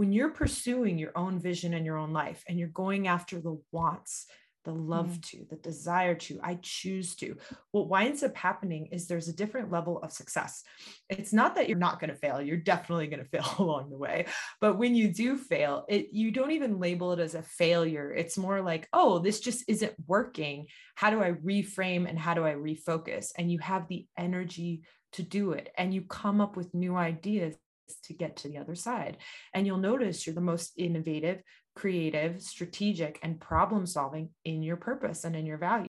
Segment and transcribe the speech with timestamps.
[0.00, 3.60] when you're pursuing your own vision and your own life and you're going after the
[3.70, 4.24] wants
[4.64, 5.22] the love mm.
[5.22, 7.36] to, the desire to, I choose to.
[7.72, 10.62] What winds up happening is there's a different level of success.
[11.10, 13.98] It's not that you're not going to fail, you're definitely going to fail along the
[13.98, 14.24] way.
[14.58, 18.10] But when you do fail, it you don't even label it as a failure.
[18.10, 20.68] It's more like, oh, this just isn't working.
[20.94, 23.32] How do I reframe and how do I refocus?
[23.36, 24.82] And you have the energy
[25.12, 27.54] to do it and you come up with new ideas
[28.04, 29.16] to get to the other side.
[29.54, 31.42] And you'll notice you're the most innovative,
[31.74, 35.86] creative, strategic, and problem solving in your purpose and in your value.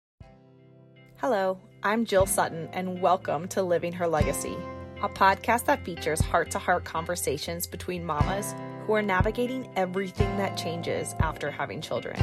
[1.18, 4.56] Hello, I'm Jill Sutton, and welcome to Living Her Legacy,
[5.02, 8.54] a podcast that features heart to heart conversations between mamas
[8.86, 12.16] who are navigating everything that changes after having children.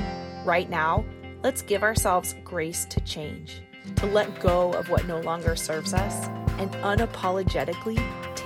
[0.45, 1.03] Right now,
[1.43, 3.61] let's give ourselves grace to change,
[3.95, 6.27] to let go of what no longer serves us,
[6.59, 7.97] and unapologetically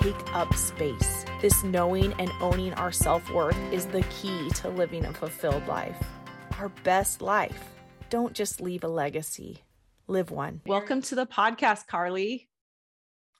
[0.01, 1.25] take up space.
[1.41, 5.97] This knowing and owning our self worth is the key to living a fulfilled life.
[6.59, 7.63] Our best life.
[8.09, 9.63] Don't just leave a legacy,
[10.07, 10.61] live one.
[10.65, 12.47] Welcome to the podcast, Carly.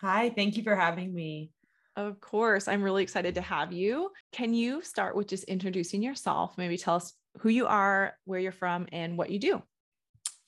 [0.02, 1.52] Hi, thank you for having me.
[1.96, 4.10] Of course, I'm really excited to have you.
[4.32, 6.58] Can you start with just introducing yourself?
[6.58, 9.64] Maybe tell us who you are, where you're from, and what you do.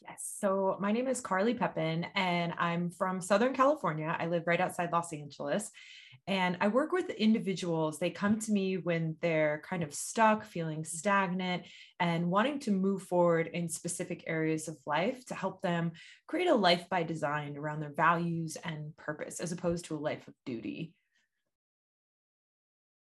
[0.10, 0.36] Yes.
[0.40, 4.16] So my name is Carly Pepin, and I'm from Southern California.
[4.18, 5.70] I live right outside Los Angeles.
[6.28, 8.00] And I work with individuals.
[8.00, 11.64] They come to me when they're kind of stuck, feeling stagnant,
[12.00, 15.92] and wanting to move forward in specific areas of life to help them
[16.28, 20.28] create a life by design around their values and purpose, as opposed to a life
[20.28, 20.94] of duty.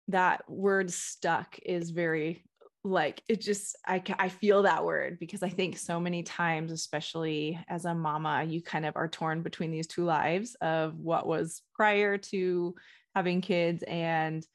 [0.09, 2.45] That word stuck is very
[2.85, 7.59] like it just I I feel that word because I think so many times especially
[7.67, 11.63] as a mama you kind of are torn between these two lives of what was
[11.73, 12.75] prior to
[13.15, 14.45] having kids and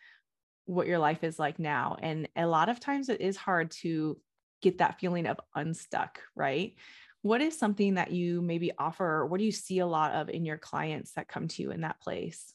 [0.66, 1.96] what your life is like now.
[2.00, 4.16] And a lot of times it is hard to
[4.62, 6.74] get that feeling of unstuck right?
[7.22, 10.44] What is something that you maybe offer what do you see a lot of in
[10.44, 12.54] your clients that come to you in that place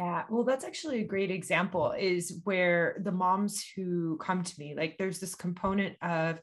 [0.00, 4.74] yeah, well, that's actually a great example is where the moms who come to me,
[4.74, 6.40] like there's this component of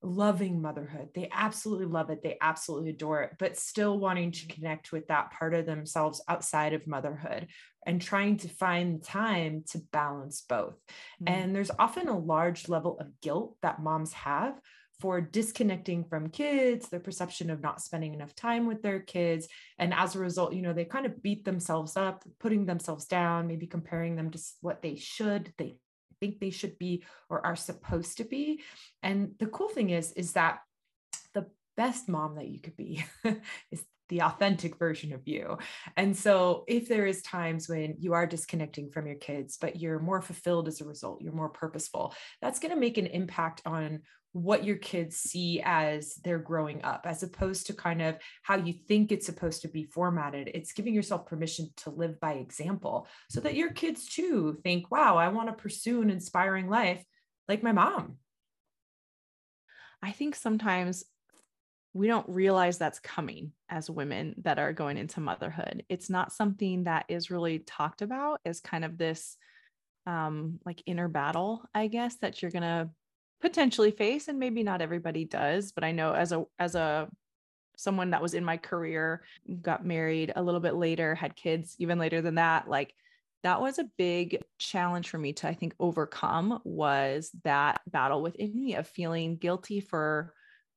[0.00, 1.08] loving motherhood.
[1.12, 2.22] They absolutely love it.
[2.22, 6.72] They absolutely adore it, but still wanting to connect with that part of themselves outside
[6.72, 7.48] of motherhood
[7.84, 10.74] and trying to find time to balance both.
[11.20, 11.34] Mm-hmm.
[11.34, 14.54] And there's often a large level of guilt that moms have
[15.00, 19.48] for disconnecting from kids, their perception of not spending enough time with their kids.
[19.78, 23.46] And as a result, you know, they kind of beat themselves up, putting themselves down,
[23.46, 25.76] maybe comparing them to what they should, they
[26.20, 28.62] think they should be or are supposed to be.
[29.02, 30.60] And the cool thing is, is that
[31.34, 33.04] the best mom that you could be
[33.70, 35.58] is the authentic version of you.
[35.96, 39.98] And so if there is times when you are disconnecting from your kids, but you're
[39.98, 44.00] more fulfilled as a result, you're more purposeful, that's going to make an impact on
[44.34, 48.72] what your kids see as they're growing up, as opposed to kind of how you
[48.72, 50.50] think it's supposed to be formatted.
[50.52, 55.16] It's giving yourself permission to live by example so that your kids too think, wow,
[55.16, 57.04] I want to pursue an inspiring life
[57.48, 58.16] like my mom.
[60.02, 61.04] I think sometimes
[61.92, 65.84] we don't realize that's coming as women that are going into motherhood.
[65.88, 69.36] It's not something that is really talked about as kind of this
[70.06, 72.90] um like inner battle, I guess, that you're going to
[73.44, 77.08] potentially face and maybe not everybody does, but I know as a as a
[77.76, 79.22] someone that was in my career,
[79.60, 82.94] got married a little bit later, had kids even later than that, like
[83.42, 88.54] that was a big challenge for me to I think overcome was that battle within
[88.54, 90.32] me of feeling guilty for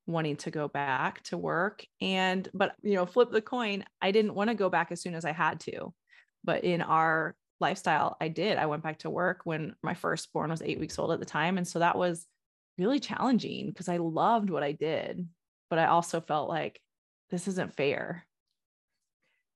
[0.06, 1.86] wanting to go back to work.
[2.02, 5.16] And but you know flip the coin i didn't want to go back as soon
[5.16, 5.94] as i had to
[6.44, 8.58] but in our lifestyle i did.
[8.58, 11.58] I went back to work when my firstborn was eight weeks old at the time
[11.58, 12.28] and so that was
[12.78, 15.28] really challenging because i loved what i did
[15.70, 16.80] but i also felt like
[17.30, 18.26] this isn't fair.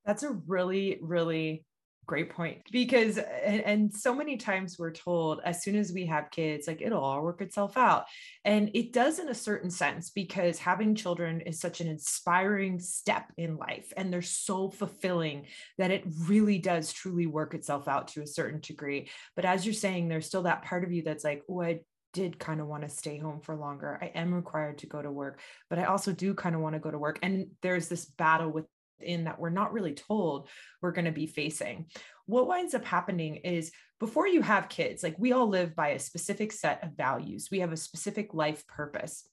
[0.04, 1.64] That's a really really
[2.04, 6.32] great point because and, and, so many times we're told as soon as we have
[6.32, 8.06] kids like it'll all work itself out.
[8.44, 13.30] And it does in a certain sense because having children is such an inspiring step
[13.36, 15.46] in life and they're so fulfilling
[15.78, 19.08] that it really does truly work itself out to a certain degree.
[19.36, 21.80] But as you're saying there's still that part of you that's like oh i
[22.12, 23.98] did kind of want to stay home for longer.
[24.00, 26.80] I am required to go to work, but I also do kind of want to
[26.80, 27.18] go to work.
[27.22, 30.48] And there's this battle within that we're not really told
[30.80, 31.86] we're going to be facing.
[32.26, 35.98] What winds up happening is before you have kids, like we all live by a
[35.98, 39.28] specific set of values, we have a specific life purpose.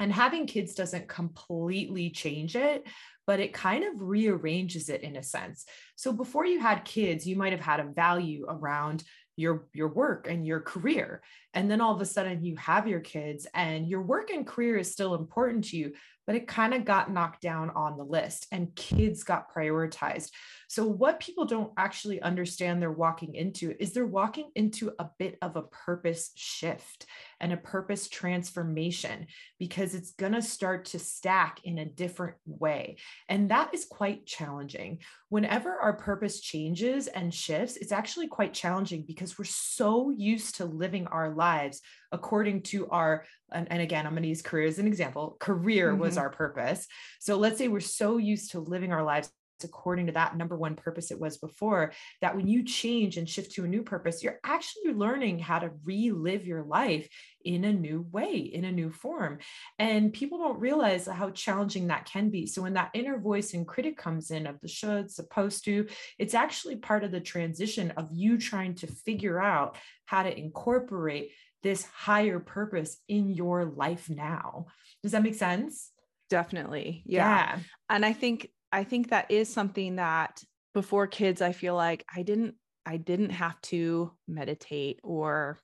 [0.00, 2.84] And having kids doesn't completely change it,
[3.26, 5.64] but it kind of rearranges it in a sense.
[5.96, 9.04] So before you had kids, you might have had a value around
[9.36, 11.22] your your work and your career.
[11.52, 14.76] And then all of a sudden you have your kids and your work and career
[14.76, 15.92] is still important to you
[16.26, 20.30] but it kind of got knocked down on the list and kids got prioritized
[20.68, 25.38] so what people don't actually understand they're walking into is they're walking into a bit
[25.42, 27.06] of a purpose shift
[27.40, 29.26] and a purpose transformation
[29.58, 32.96] because it's going to start to stack in a different way.
[33.28, 35.00] And that is quite challenging.
[35.28, 40.64] Whenever our purpose changes and shifts it's actually quite challenging because we're so used to
[40.64, 41.80] living our lives
[42.12, 45.90] according to our and, and again i'm going to use career as an example career
[45.90, 46.00] mm-hmm.
[46.00, 46.86] was our purpose.
[47.20, 49.30] So let's say we're so used to living our lives
[49.62, 53.52] according to that number one purpose it was before that when you change and shift
[53.52, 57.08] to a new purpose you're actually learning how to relive your life
[57.44, 59.38] in a new way in a new form.
[59.78, 62.46] And people don't realize how challenging that can be.
[62.46, 65.86] So when that inner voice and critic comes in of the should supposed to
[66.18, 69.76] it's actually part of the transition of you trying to figure out
[70.06, 71.30] how to incorporate
[71.62, 74.66] this higher purpose in your life now.
[75.02, 75.90] Does that make sense?
[76.30, 77.02] Definitely.
[77.06, 77.28] Yeah.
[77.28, 77.58] yeah.
[77.90, 80.42] and i think I think that is something that
[80.74, 85.60] before kids, I feel like I didn't I didn't have to meditate or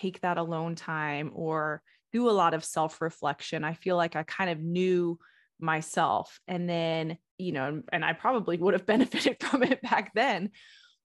[0.00, 1.82] take that alone time or
[2.12, 3.64] do a lot of self-reflection.
[3.64, 5.18] I feel like I kind of knew
[5.60, 10.50] myself and then, you know, and I probably would have benefited from it back then.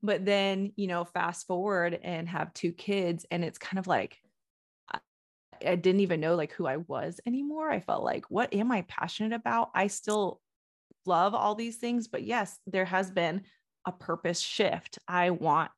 [0.01, 4.17] But then, you know, fast forward and have two kids and it's kind of like
[5.65, 7.69] I didn't even know like who I was anymore.
[7.69, 9.71] I felt like, what am I passionate about?
[9.75, 10.39] I still
[11.09, 13.41] love all these things but yes there has been
[13.85, 14.99] a purpose shift.
[15.07, 15.71] I want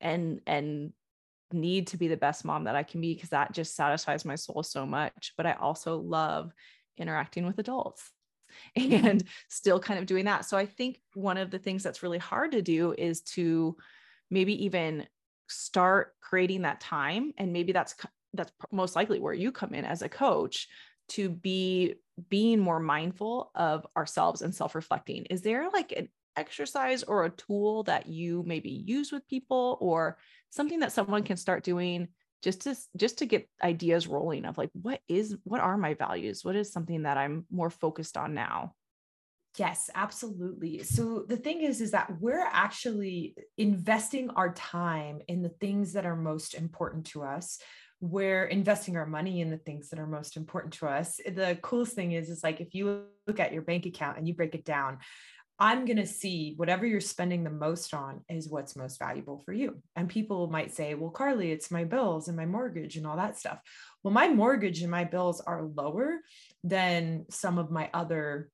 [0.00, 0.92] and and
[1.52, 4.34] need to be the best mom that i can be because that just satisfies my
[4.34, 5.32] soul so much.
[5.36, 6.52] But i also love
[6.96, 8.10] interacting with adults
[8.76, 10.44] and still kind of doing that.
[10.44, 13.76] So i think one of the things that's really hard to do is to
[14.30, 15.06] maybe even
[15.48, 17.94] start creating that time and maybe that's
[18.32, 20.66] that's most likely where you come in as a coach
[21.10, 21.94] to be
[22.28, 25.26] being more mindful of ourselves and self-reflecting.
[25.26, 30.18] Is there like an exercise or a tool that you maybe use with people or
[30.50, 32.08] something that someone can start doing
[32.42, 36.44] just to just to get ideas rolling of like what is what are my values?
[36.44, 38.74] What is something that i'm more focused on now?
[39.56, 40.82] Yes, absolutely.
[40.82, 46.06] So the thing is is that we're actually investing our time in the things that
[46.06, 47.58] are most important to us
[48.04, 51.18] we're investing our money in the things that are most important to us.
[51.24, 54.34] The coolest thing is, is like if you look at your bank account and you
[54.34, 54.98] break it down,
[55.58, 59.54] I'm going to see whatever you're spending the most on is what's most valuable for
[59.54, 59.80] you.
[59.96, 63.38] And people might say, well, Carly, it's my bills and my mortgage and all that
[63.38, 63.58] stuff.
[64.02, 66.18] Well, my mortgage and my bills are lower
[66.62, 68.50] than some of my other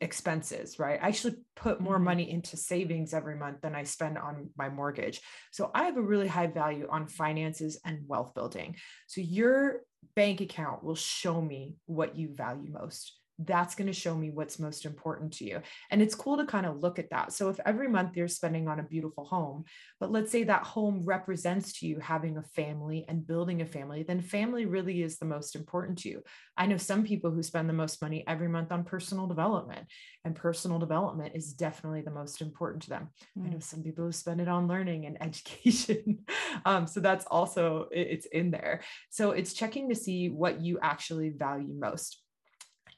[0.00, 0.98] expenses, right?
[1.02, 2.04] I actually put more mm-hmm.
[2.04, 5.20] money into savings every month than I spend on my mortgage.
[5.52, 8.76] So I have a really high value on finances and wealth building.
[9.06, 9.80] So your
[10.14, 14.58] bank account will show me what you value most that's going to show me what's
[14.58, 15.62] most important to you.
[15.90, 17.32] And it's cool to kind of look at that.
[17.32, 19.64] So if every month you're spending on a beautiful home,
[20.00, 24.02] but let's say that home represents to you having a family and building a family,
[24.02, 26.22] then family really is the most important to you.
[26.56, 29.86] I know some people who spend the most money every month on personal development,
[30.24, 33.08] and personal development is definitely the most important to them.
[33.38, 33.46] Mm.
[33.46, 36.18] I know some people who spend it on learning and education.
[36.64, 38.80] um, so that's also, it's in there.
[39.10, 42.22] So it's checking to see what you actually value most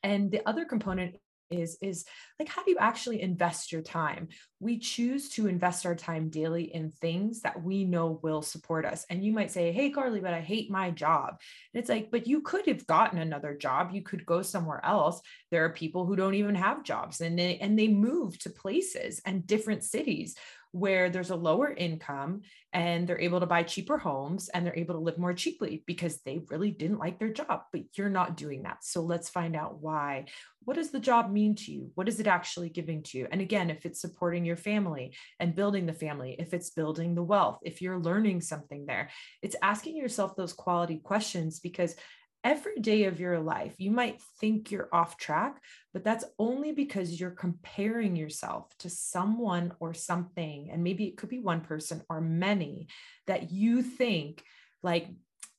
[0.02, 1.16] and the other component
[1.50, 2.04] is is
[2.38, 4.28] like how do you actually invest your time?
[4.60, 9.04] We choose to invest our time daily in things that we know will support us.
[9.10, 11.40] And you might say hey carly but i hate my job.
[11.74, 13.90] And it's like but you could have gotten another job.
[13.92, 15.20] You could go somewhere else.
[15.50, 19.20] There are people who don't even have jobs and they and they move to places
[19.24, 20.36] and different cities
[20.72, 24.94] where there's a lower income and they're able to buy cheaper homes and they're able
[24.94, 28.62] to live more cheaply because they really didn't like their job, but you're not doing
[28.62, 28.84] that.
[28.84, 30.26] So let's find out why.
[30.64, 31.90] What does the job mean to you?
[31.94, 33.26] What is it actually giving to you?
[33.32, 37.22] And again, if it's supporting your family and building the family, if it's building the
[37.22, 39.10] wealth, if you're learning something there,
[39.42, 41.96] it's asking yourself those quality questions because
[42.42, 45.60] every day of your life, you might think you're off track,
[45.92, 50.70] but that's only because you're comparing yourself to someone or something.
[50.72, 52.88] And maybe it could be one person or many
[53.26, 54.42] that you think
[54.82, 55.08] like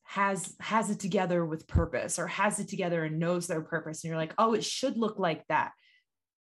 [0.04, 4.10] has has it together with purpose or has it together and knows their purpose and
[4.10, 5.72] you're like oh it should look like that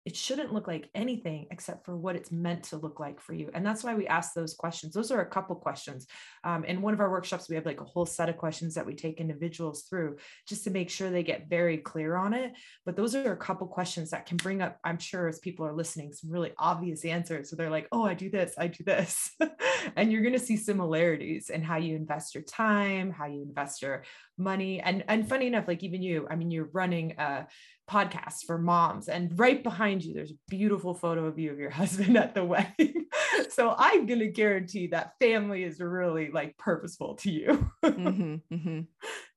[0.08, 3.52] it shouldn't look like anything except for what it's meant to look like for you.
[3.54, 4.94] And that's why we ask those questions.
[4.94, 6.08] Those are a couple questions.
[6.46, 8.86] Um, in one of our workshops, we have like a whole set of questions that
[8.86, 10.16] we take individuals through
[10.48, 12.54] just to make sure they get very clear on it.
[12.86, 15.74] But those are a couple questions that can bring up, I'm sure, as people are
[15.74, 17.50] listening, some really obvious answers.
[17.50, 19.36] So they're like, oh, I do this, I do this.
[19.98, 23.82] and you're going to see similarities in how you invest your time, how you invest
[23.82, 24.06] your
[24.38, 24.80] money.
[24.80, 27.48] And, and funny enough, like even you, I mean, you're running a
[27.90, 29.08] podcast for moms.
[29.08, 32.44] And right behind you, there's a beautiful photo of you of your husband at the
[32.44, 33.06] wedding.
[33.50, 37.72] so I'm going to guarantee that family is really like purposeful to you.
[37.84, 38.80] mm-hmm, mm-hmm.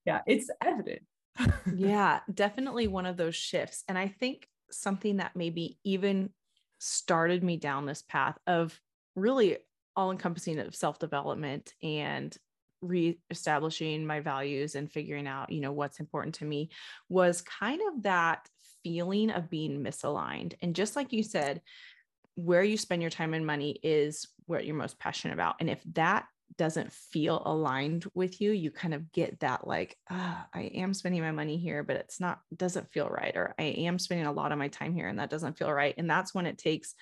[0.07, 1.03] Yeah, it's evident.
[1.75, 3.85] yeah, definitely one of those shifts.
[3.87, 6.31] And I think something that maybe even
[6.79, 8.81] started me down this path of
[9.15, 9.59] really
[9.97, 12.35] all encompassing of self development and
[12.81, 16.71] reestablishing my values and figuring out you know what's important to me
[17.09, 18.49] was kind of that
[18.83, 20.55] feeling of being misaligned.
[20.63, 21.61] And just like you said
[22.37, 25.57] where you spend your time and money is what you're most passionate about.
[25.61, 30.47] And if that doesn't feel aligned with you you kind of get that like ah,
[30.53, 34.01] i am spending my money here but it's not doesn't feel right or i am
[34.01, 35.95] spending a lot of my time here and that doesn't feel right.
[35.97, 36.95] And that's when it takes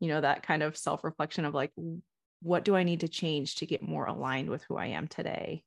[0.00, 1.72] you know that kind of self reflection of like
[2.42, 5.64] what do I need to change to get more aligned with who I am today?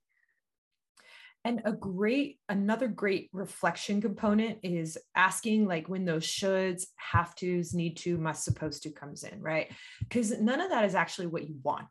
[1.46, 7.74] And a great, another great reflection component is asking like when those shoulds, have tos,
[7.74, 9.72] need to, must, supposed to comes in, right?
[10.00, 11.88] Because none of that is actually what you want.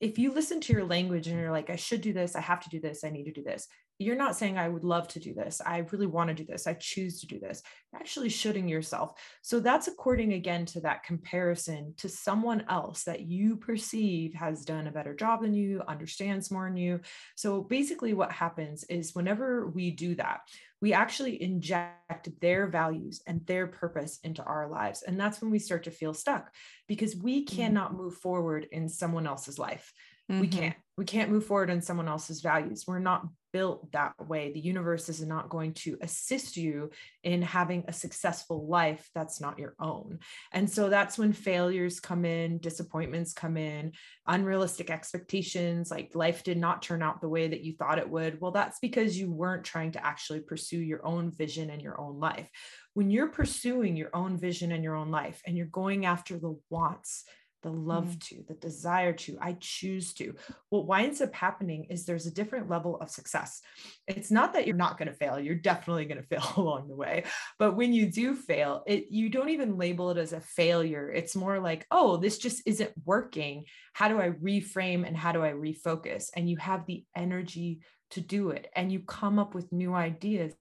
[0.00, 2.60] If you listen to your language and you're like, I should do this, I have
[2.60, 3.66] to do this, I need to do this,
[3.98, 6.66] you're not saying i would love to do this i really want to do this
[6.66, 11.02] i choose to do this you're actually shooting yourself so that's according again to that
[11.04, 16.50] comparison to someone else that you perceive has done a better job than you understands
[16.50, 17.00] more than you
[17.36, 20.40] so basically what happens is whenever we do that
[20.80, 25.58] we actually inject their values and their purpose into our lives and that's when we
[25.58, 26.52] start to feel stuck
[26.88, 27.56] because we mm-hmm.
[27.56, 29.92] cannot move forward in someone else's life
[30.30, 30.40] Mm-hmm.
[30.40, 30.76] We can't.
[30.96, 32.84] We can't move forward on someone else's values.
[32.86, 34.52] We're not built that way.
[34.52, 36.90] The universe is not going to assist you
[37.22, 40.18] in having a successful life that's not your own.
[40.50, 43.92] And so that's when failures come in, disappointments come in,
[44.26, 48.40] unrealistic expectations, like life did not turn out the way that you thought it would.
[48.40, 52.18] Well, that's because you weren't trying to actually pursue your own vision and your own
[52.18, 52.50] life.
[52.94, 56.58] When you're pursuing your own vision and your own life and you're going after the
[56.70, 57.22] wants,
[57.64, 58.20] the love mm.
[58.28, 60.34] to, the desire to, I choose to.
[60.68, 63.60] What winds up happening is there's a different level of success.
[64.06, 66.94] It's not that you're not going to fail, you're definitely going to fail along the
[66.94, 67.24] way.
[67.58, 71.10] But when you do fail, it you don't even label it as a failure.
[71.10, 73.64] It's more like, oh, this just isn't working.
[73.94, 76.28] How do I reframe and how do I refocus?
[76.36, 77.80] And you have the energy
[78.10, 80.52] to do it and you come up with new ideas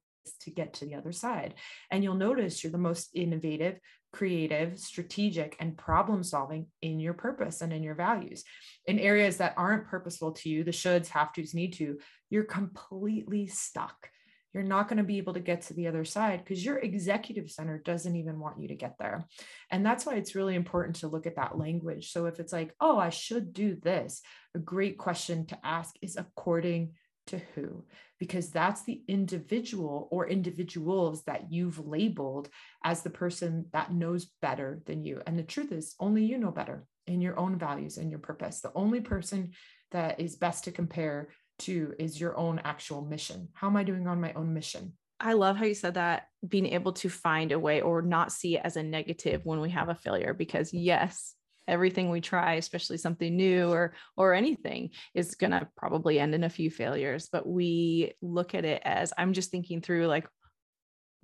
[0.41, 1.55] to get to the other side.
[1.91, 3.79] And you'll notice you're the most innovative,
[4.11, 8.43] creative, strategic, and problem solving in your purpose and in your values.
[8.85, 11.97] In areas that aren't purposeful to you, the shoulds, have tos, need to,
[12.29, 14.09] you're completely stuck.
[14.53, 17.49] You're not going to be able to get to the other side because your executive
[17.49, 19.25] center doesn't even want you to get there.
[19.71, 22.11] And that's why it's really important to look at that language.
[22.11, 24.21] So if it's like, oh, I should do this,
[24.53, 26.91] a great question to ask is according
[27.27, 27.83] to who?
[28.19, 32.49] Because that's the individual or individuals that you've labeled
[32.83, 35.21] as the person that knows better than you.
[35.25, 38.61] And the truth is, only you know better in your own values and your purpose.
[38.61, 39.51] The only person
[39.91, 43.49] that is best to compare to is your own actual mission.
[43.53, 44.93] How am I doing on my own mission?
[45.19, 48.57] I love how you said that being able to find a way or not see
[48.57, 51.35] it as a negative when we have a failure, because yes,
[51.67, 56.43] everything we try especially something new or or anything is going to probably end in
[56.43, 60.27] a few failures but we look at it as i'm just thinking through like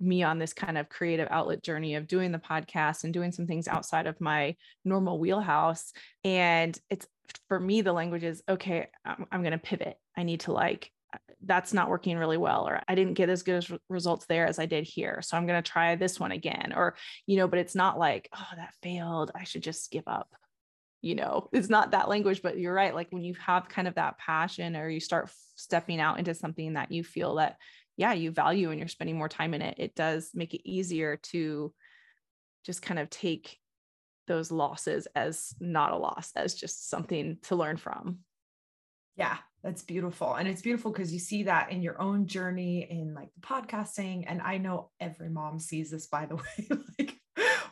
[0.02, 3.46] me on this kind of creative outlet journey of doing the podcast and doing some
[3.46, 5.92] things outside of my normal wheelhouse
[6.24, 7.06] and it's
[7.48, 9.96] for me the language is okay i'm, I'm going to pivot.
[10.16, 10.90] I need to like
[11.44, 14.58] that's not working really well or i didn't get as good as results there as
[14.58, 16.94] i did here so i'm going to try this one again or
[17.26, 20.28] you know but it's not like oh that failed i should just give up.
[21.02, 23.94] You know it's not that language but you're right like when you have kind of
[23.94, 27.56] that passion or you start stepping out into something that you feel that
[27.96, 31.16] yeah you value and you're spending more time in it it does make it easier
[31.22, 31.72] to
[32.66, 33.56] just kind of take
[34.26, 38.18] those losses as not a loss as just something to learn from.
[39.16, 40.34] Yeah that's beautiful.
[40.34, 44.24] And it's beautiful because you see that in your own journey in like the podcasting.
[44.26, 46.68] And I know every mom sees this, by the way.
[46.98, 47.16] like,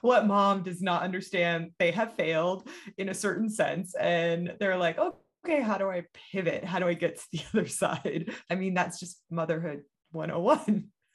[0.00, 2.68] what mom does not understand they have failed
[2.98, 3.94] in a certain sense?
[3.94, 6.64] And they're like, oh, okay, how do I pivot?
[6.64, 8.32] How do I get to the other side?
[8.50, 10.88] I mean, that's just motherhood 101.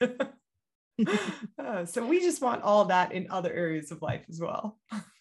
[1.58, 4.78] uh, so we just want all that in other areas of life as well.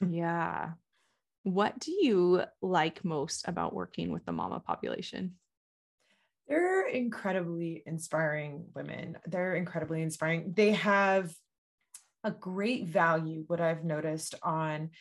[0.07, 0.71] yeah.
[1.43, 5.33] What do you like most about working with the mama population?
[6.47, 9.17] They're incredibly inspiring women.
[9.25, 10.53] They're incredibly inspiring.
[10.55, 11.33] They have
[12.23, 14.91] a great value, what I've noticed on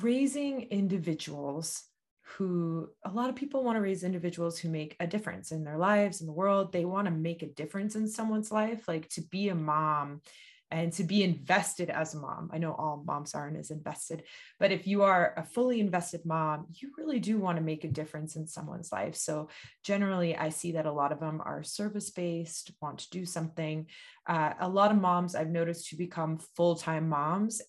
[0.00, 1.84] raising individuals
[2.22, 5.78] who a lot of people want to raise individuals who make a difference in their
[5.78, 9.20] lives in the world they want to make a difference in someone's life like to
[9.22, 10.20] be a mom
[10.70, 12.50] and to be invested as a mom.
[12.52, 14.24] I know all moms aren't as invested,
[14.58, 17.88] but if you are a fully invested mom, you really do want to make a
[17.88, 19.14] difference in someone's life.
[19.14, 19.48] So,
[19.84, 23.86] generally, I see that a lot of them are service based, want to do something.
[24.26, 27.62] Uh, a lot of moms I've noticed who become full time moms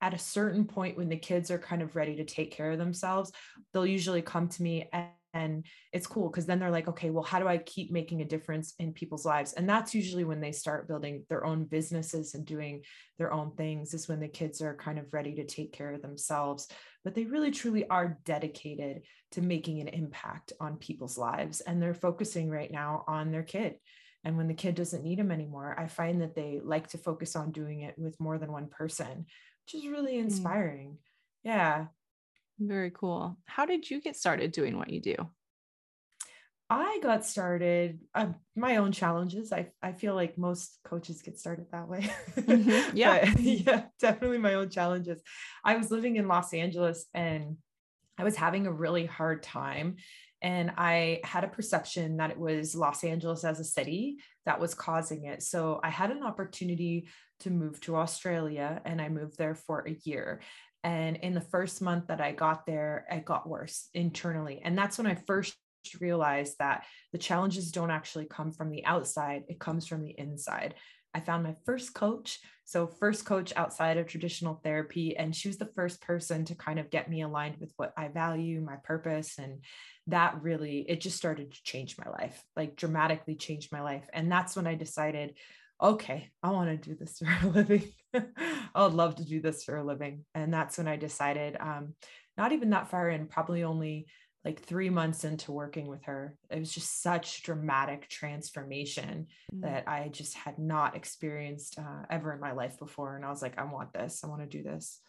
[0.00, 2.78] at a certain point when the kids are kind of ready to take care of
[2.78, 3.32] themselves,
[3.72, 4.88] they'll usually come to me
[5.36, 8.24] and it's cool because then they're like okay well how do i keep making a
[8.24, 12.46] difference in people's lives and that's usually when they start building their own businesses and
[12.46, 12.82] doing
[13.18, 16.02] their own things is when the kids are kind of ready to take care of
[16.02, 16.68] themselves
[17.04, 21.94] but they really truly are dedicated to making an impact on people's lives and they're
[21.94, 23.74] focusing right now on their kid
[24.24, 27.36] and when the kid doesn't need them anymore i find that they like to focus
[27.36, 29.26] on doing it with more than one person
[29.66, 30.20] which is really mm.
[30.20, 30.96] inspiring mm.
[31.44, 31.86] yeah
[32.58, 33.36] very cool.
[33.44, 35.16] How did you get started doing what you do?
[36.68, 39.52] I got started uh, my own challenges.
[39.52, 42.10] I, I feel like most coaches get started that way.
[42.36, 42.96] Mm-hmm.
[42.96, 43.30] Yeah.
[43.30, 45.22] but, yeah, definitely my own challenges.
[45.64, 47.56] I was living in Los Angeles and
[48.18, 49.96] I was having a really hard time.
[50.42, 54.74] And I had a perception that it was Los Angeles as a city that was
[54.74, 55.42] causing it.
[55.42, 57.08] So I had an opportunity
[57.40, 60.40] to move to Australia and I moved there for a year.
[60.86, 64.60] And in the first month that I got there, it got worse internally.
[64.62, 65.56] And that's when I first
[66.00, 70.76] realized that the challenges don't actually come from the outside, it comes from the inside.
[71.12, 72.38] I found my first coach.
[72.64, 75.16] So, first coach outside of traditional therapy.
[75.16, 78.06] And she was the first person to kind of get me aligned with what I
[78.06, 79.38] value, my purpose.
[79.38, 79.64] And
[80.06, 84.08] that really, it just started to change my life, like dramatically changed my life.
[84.12, 85.34] And that's when I decided,
[85.80, 87.84] okay, I want to do this for a living.
[88.14, 90.24] I would love to do this for a living.
[90.34, 91.94] And that's when I decided, um,
[92.36, 94.06] not even that far in, probably only
[94.44, 99.62] like three months into working with her, it was just such dramatic transformation mm.
[99.62, 103.16] that I just had not experienced uh, ever in my life before.
[103.16, 104.22] And I was like, I want this.
[104.22, 105.00] I want to do this.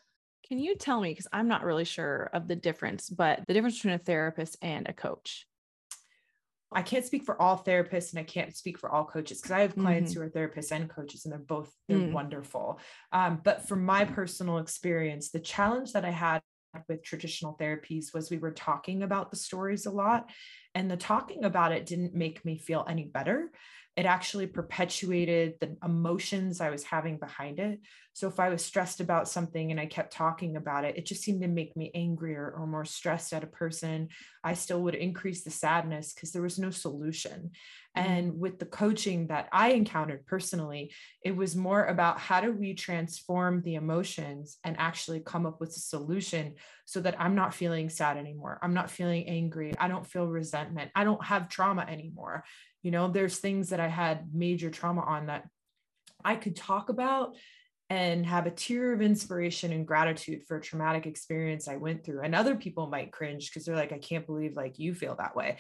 [0.48, 3.76] Can you tell me, because I'm not really sure of the difference, but the difference
[3.76, 5.46] between a therapist and a coach?
[6.72, 9.62] I can't speak for all therapists and I can't speak for all coaches because I
[9.62, 10.22] have clients mm-hmm.
[10.22, 12.12] who are therapists and coaches and they're both they're mm.
[12.12, 12.80] wonderful.
[13.14, 16.42] Um, but from my personal experience, the challenge that I had
[16.90, 20.30] with traditional therapies was we were talking about the stories a lot
[20.76, 23.50] and the talking about it didn't make me feel any better
[23.98, 27.80] it actually perpetuated the emotions I was having behind it.
[28.14, 31.24] So if I was stressed about something and I kept talking about it, it just
[31.24, 34.10] seemed to make me angrier or more stressed at a person.
[34.44, 37.52] I still would increase the sadness because there was no solution.
[37.98, 38.10] Mm-hmm.
[38.10, 42.76] And with the coaching that I encountered personally, it was more about how do we
[42.76, 46.56] transform the emotions and actually come up with a solution
[46.86, 48.60] so that I'm not feeling sad anymore.
[48.62, 49.74] I'm not feeling angry.
[49.78, 50.92] I don't feel resentment.
[50.96, 52.44] I don't have trauma anymore
[52.84, 55.48] you know, there's things that I had major trauma on that
[56.24, 57.36] I could talk about
[57.90, 62.22] and have a tear of inspiration and gratitude for a traumatic experience I went through.
[62.22, 65.36] And other people might cringe because they're like, I can't believe like you feel that
[65.36, 65.58] way.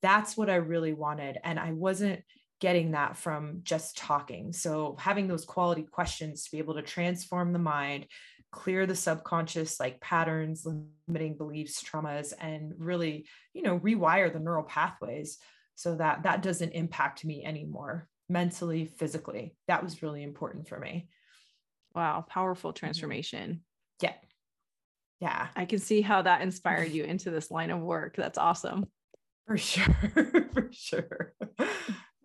[0.00, 1.38] That's what I really wanted.
[1.44, 2.22] And I wasn't
[2.60, 4.52] getting that from just talking.
[4.52, 8.06] So having those quality questions to be able to transform the mind,
[8.50, 10.66] clear the subconscious like patterns,
[11.06, 15.38] limiting beliefs, traumas, and really, you know, rewire the neural pathways
[15.76, 19.54] so that that doesn't impact me anymore mentally physically.
[19.68, 21.08] That was really important for me.
[21.94, 22.78] Wow powerful mm-hmm.
[22.78, 23.62] transformation.
[24.02, 24.14] Yeah.
[25.20, 25.48] Yeah.
[25.54, 28.16] I can see how that inspired you into this line of work.
[28.16, 28.86] That's awesome.
[29.46, 29.94] For sure
[30.52, 31.34] for sure.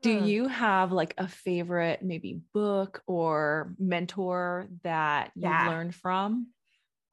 [0.01, 5.69] Do you have like a favorite maybe book or mentor that you yeah.
[5.69, 6.47] learned from?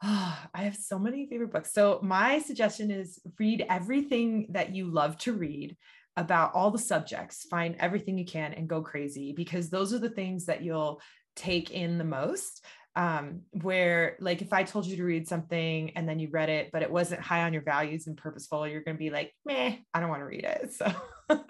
[0.02, 1.72] Oh, I have so many favorite books.
[1.72, 5.76] So, my suggestion is read everything that you love to read
[6.18, 10.10] about all the subjects, find everything you can and go crazy because those are the
[10.10, 11.00] things that you'll
[11.36, 12.64] take in the most.
[12.96, 16.70] Um, where like if I told you to read something and then you read it,
[16.72, 20.00] but it wasn't high on your values and purposeful, you're gonna be like, meh, I
[20.00, 20.72] don't want to read it.
[21.30, 21.40] So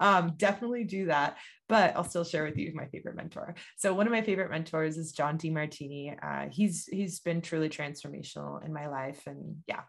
[0.00, 1.36] um, definitely do that.
[1.68, 3.56] But I'll still share with you my favorite mentor.
[3.76, 6.16] So one of my favorite mentors is John Demartini.
[6.22, 9.80] Uh, he's he's been truly transformational in my life, and yeah,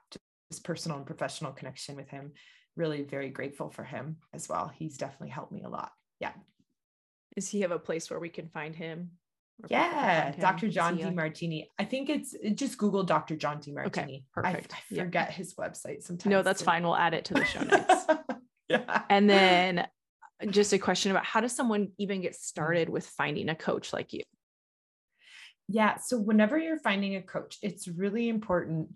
[0.52, 2.34] just personal and professional connection with him
[2.76, 4.72] really very grateful for him as well.
[4.76, 5.92] He's definitely helped me a lot.
[6.20, 6.32] Yeah.
[7.36, 9.12] Does he have a place where we can find him?
[9.70, 10.68] Yeah, Dr.
[10.68, 11.68] John Demartini.
[11.80, 13.38] I think it's just Google Dr.
[13.38, 13.88] John Demartini.
[13.88, 14.74] Okay, perfect.
[14.74, 15.32] I, I forget yeah.
[15.32, 16.30] his website sometimes.
[16.30, 16.66] No, that's so.
[16.66, 16.84] fine.
[16.84, 18.06] We'll add it to the show notes.
[18.68, 19.04] yeah.
[19.10, 23.48] And then uh, just a question about how does someone even get started with finding
[23.48, 24.24] a coach like you?
[25.70, 25.98] Yeah.
[25.98, 28.90] So whenever you're finding a coach, it's really important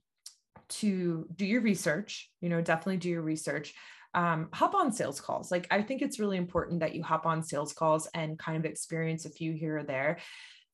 [0.70, 3.74] to do your research, you know, definitely do your research.
[4.14, 5.52] Um, hop on sales calls.
[5.52, 8.66] Like, I think it's really important that you hop on sales calls and kind of
[8.66, 10.18] experience a few here or there.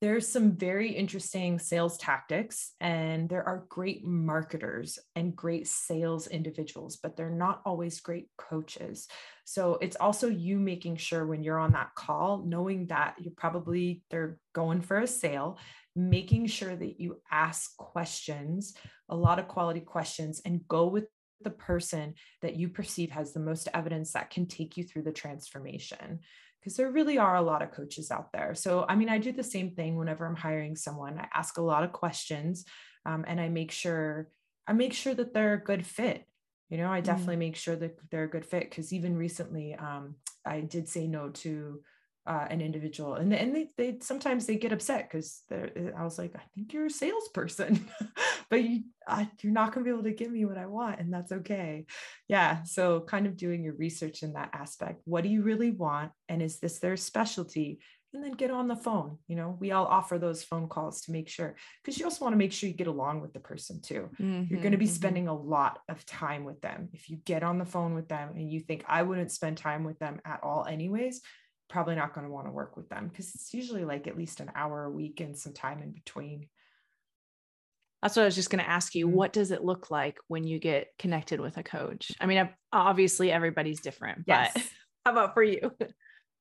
[0.02, 6.98] There's some very interesting sales tactics, and there are great marketers and great sales individuals,
[6.98, 9.08] but they're not always great coaches.
[9.46, 14.04] So it's also you making sure when you're on that call, knowing that you're probably
[14.12, 15.58] they're going for a sale
[15.96, 18.74] making sure that you ask questions,
[19.10, 21.06] a lot of quality questions, and go with
[21.42, 25.12] the person that you perceive has the most evidence that can take you through the
[25.12, 26.20] transformation.
[26.60, 28.56] Because there really are a lot of coaches out there.
[28.56, 31.20] So, I mean, I do the same thing whenever I'm hiring someone.
[31.20, 32.66] I ask a lot of questions
[33.06, 34.30] um, and I make sure
[34.68, 36.26] I make sure that they're a good fit.
[36.70, 37.04] You know, I mm.
[37.04, 41.08] definitely make sure that they're a good fit because even recently, um, I did say
[41.08, 41.82] no to
[42.28, 46.18] uh, an individual and, and they, they sometimes they get upset because they're i was
[46.18, 47.86] like i think you're a salesperson.
[48.48, 51.00] But you I, you're not going to be able to give me what i want
[51.00, 51.86] and that's okay.
[52.28, 56.12] Yeah so kind of doing your research in that aspect what do you really want
[56.30, 57.80] and is this their specialty?
[58.14, 61.12] And then get on the phone you know we all offer those phone calls to
[61.12, 63.82] make sure because you also want to make sure you get along with the person
[63.82, 64.10] too.
[64.22, 64.94] Mm-hmm, you're going to be mm-hmm.
[64.94, 66.90] spending a lot of time with them.
[66.94, 69.84] If you get on the phone with them and you think i wouldn't spend time
[69.84, 71.22] with them at all anyways
[71.70, 74.40] probably not going to want to work with them because it's usually like at least
[74.40, 76.48] an hour a week and some time in between.
[78.02, 79.08] That's what I was just going to ask you.
[79.08, 79.16] Mm-hmm.
[79.16, 82.12] What does it look like when you get connected with a coach?
[82.22, 84.52] I mean, obviously everybody's different, yes.
[84.54, 84.64] but
[85.06, 85.72] how about for you?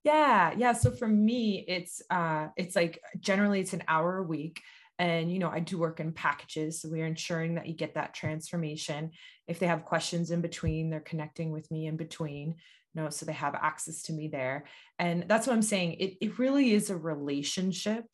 [0.05, 0.73] Yeah, yeah.
[0.75, 4.61] So for me, it's uh it's like generally it's an hour a week.
[4.99, 6.83] And you know, I do work in packages.
[6.83, 9.13] So we're ensuring that you get that transformation.
[9.49, 12.57] If they have questions in between, they're connecting with me in between
[12.95, 14.65] know so they have access to me there.
[14.99, 18.05] And that's what i'm saying it, it really is a relationship.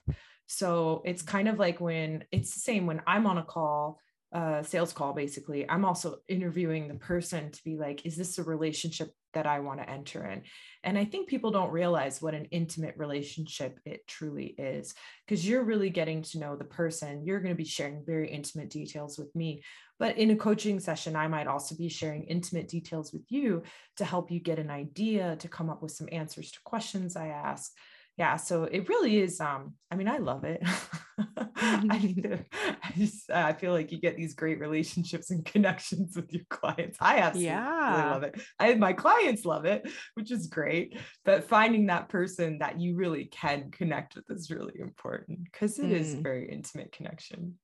[0.46, 4.00] So it's kind of like when it's the same when i'm on a call
[4.32, 8.42] uh, sales call basically i'm also interviewing the person to be like is this a
[8.42, 10.42] relationship that i want to enter in
[10.84, 14.94] and i think people don't realize what an intimate relationship it truly is
[15.26, 18.70] because you're really getting to know the person you're going to be sharing very intimate
[18.70, 19.62] details with me
[20.00, 23.62] but in a coaching session, I might also be sharing intimate details with you
[23.98, 27.28] to help you get an idea, to come up with some answers to questions I
[27.28, 27.70] ask.
[28.16, 29.40] Yeah, so it really is.
[29.40, 30.62] Um, I mean, I love it.
[31.56, 32.38] I, to,
[32.82, 36.98] I just I feel like you get these great relationships and connections with your clients.
[37.00, 38.10] I absolutely yeah.
[38.10, 38.40] love it.
[38.58, 40.96] I my clients love it, which is great.
[41.24, 45.86] But finding that person that you really can connect with is really important because it
[45.86, 45.92] mm.
[45.92, 47.58] is very intimate connection.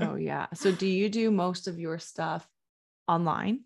[0.00, 0.46] oh yeah.
[0.54, 2.46] So do you do most of your stuff
[3.08, 3.60] online?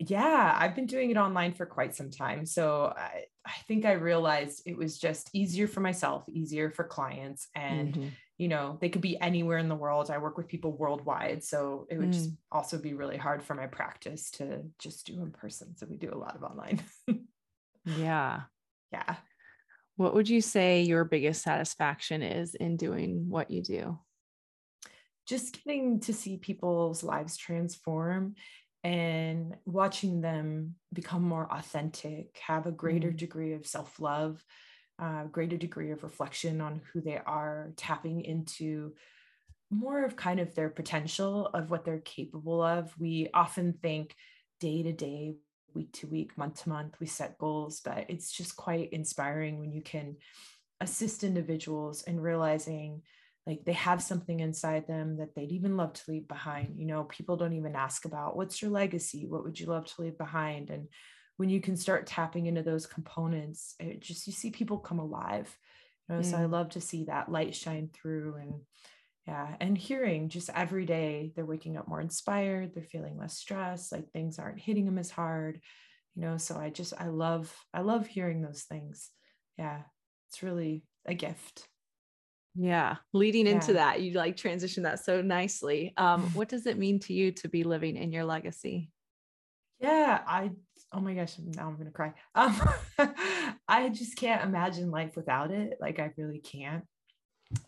[0.00, 2.44] Yeah, I've been doing it online for quite some time.
[2.46, 7.48] So I, I think I realized it was just easier for myself, easier for clients.
[7.54, 8.08] And, mm-hmm.
[8.38, 10.10] You know, they could be anywhere in the world.
[10.10, 11.44] I work with people worldwide.
[11.44, 12.14] So it would mm.
[12.14, 15.76] just also be really hard for my practice to just do in person.
[15.76, 16.82] So we do a lot of online.
[17.84, 18.42] yeah.
[18.92, 19.16] Yeah.
[19.96, 23.98] What would you say your biggest satisfaction is in doing what you do?
[25.26, 28.34] just getting to see people's lives transform
[28.82, 33.16] and watching them become more authentic, have a greater mm.
[33.16, 34.44] degree of self love,
[34.98, 38.94] uh, greater degree of reflection on who they are, tapping into
[39.70, 42.94] more of kind of their potential of what they're capable of.
[42.98, 44.14] We often think
[44.60, 45.34] day to day,
[45.74, 49.72] week to week, month to month, we set goals, but it's just quite inspiring when
[49.72, 50.16] you can
[50.80, 53.02] assist individuals in realizing
[53.46, 56.78] like they have something inside them that they'd even love to leave behind.
[56.78, 59.26] You know people don't even ask about what's your legacy?
[59.26, 60.70] What would you love to leave behind?
[60.70, 60.88] And
[61.36, 65.56] when you can start tapping into those components it just you see people come alive
[66.08, 66.24] you know mm.
[66.24, 66.50] so i mm.
[66.50, 68.54] love to see that light shine through and
[69.26, 73.92] yeah and hearing just every day they're waking up more inspired they're feeling less stressed
[73.92, 75.60] like things aren't hitting them as hard
[76.14, 79.10] you know so i just i love i love hearing those things
[79.58, 79.80] yeah
[80.28, 81.68] it's really a gift
[82.54, 82.96] yeah.
[83.12, 83.54] Leading yeah.
[83.54, 85.92] into that, you like transition that so nicely.
[85.96, 88.90] Um, what does it mean to you to be living in your legacy?
[89.80, 90.52] Yeah, I
[90.94, 92.12] oh my gosh, now I'm gonna cry.
[92.34, 92.60] Um,
[93.68, 95.78] I just can't imagine life without it.
[95.80, 96.84] Like I really can't.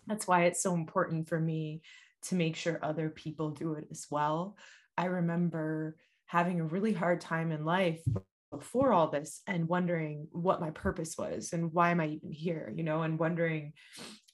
[0.07, 1.83] That's why it's so important for me
[2.25, 4.57] to make sure other people do it as well.
[4.97, 8.01] I remember having a really hard time in life
[8.51, 12.73] before all this and wondering what my purpose was and why am I even here,
[12.75, 13.73] you know, and wondering,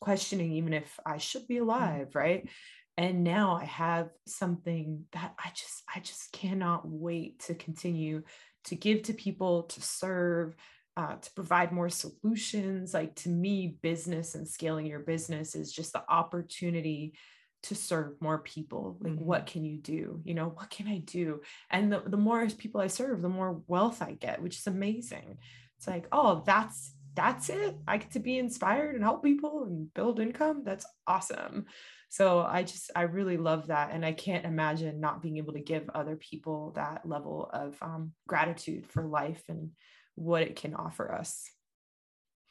[0.00, 1.62] questioning even if I should be mm.
[1.62, 2.48] alive, right?
[2.96, 8.22] And now I have something that I just, I just cannot wait to continue
[8.64, 10.54] to give to people, to serve,
[10.96, 12.94] uh, to provide more solutions.
[12.94, 17.14] Like to me, business and scaling your business is just the opportunity
[17.62, 19.24] to serve more people like mm-hmm.
[19.24, 22.80] what can you do you know what can i do and the, the more people
[22.80, 25.38] i serve the more wealth i get which is amazing
[25.78, 29.92] it's like oh that's that's it i get to be inspired and help people and
[29.94, 31.66] build income that's awesome
[32.08, 35.60] so i just i really love that and i can't imagine not being able to
[35.60, 39.70] give other people that level of um, gratitude for life and
[40.14, 41.50] what it can offer us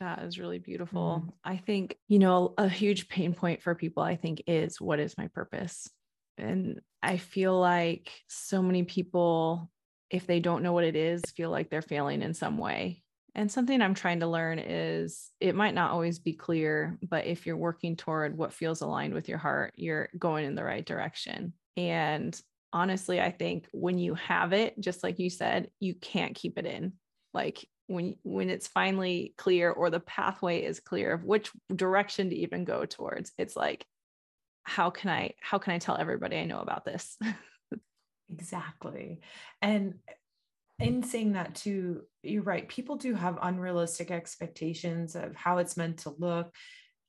[0.01, 1.23] that is really beautiful.
[1.23, 1.33] Mm.
[1.43, 5.15] I think, you know, a huge pain point for people, I think, is what is
[5.15, 5.87] my purpose?
[6.39, 9.69] And I feel like so many people,
[10.09, 13.03] if they don't know what it is, feel like they're failing in some way.
[13.33, 17.45] And something I'm trying to learn is it might not always be clear, but if
[17.45, 21.53] you're working toward what feels aligned with your heart, you're going in the right direction.
[21.77, 22.39] And
[22.73, 26.65] honestly, I think when you have it, just like you said, you can't keep it
[26.65, 26.93] in.
[27.33, 32.35] Like when when it's finally clear or the pathway is clear of which direction to
[32.35, 33.85] even go towards it's like
[34.63, 37.17] how can i how can i tell everybody i know about this
[38.31, 39.19] exactly
[39.61, 39.95] and
[40.81, 42.67] in saying that too you're right.
[42.67, 46.53] People do have unrealistic expectations of how it's meant to look.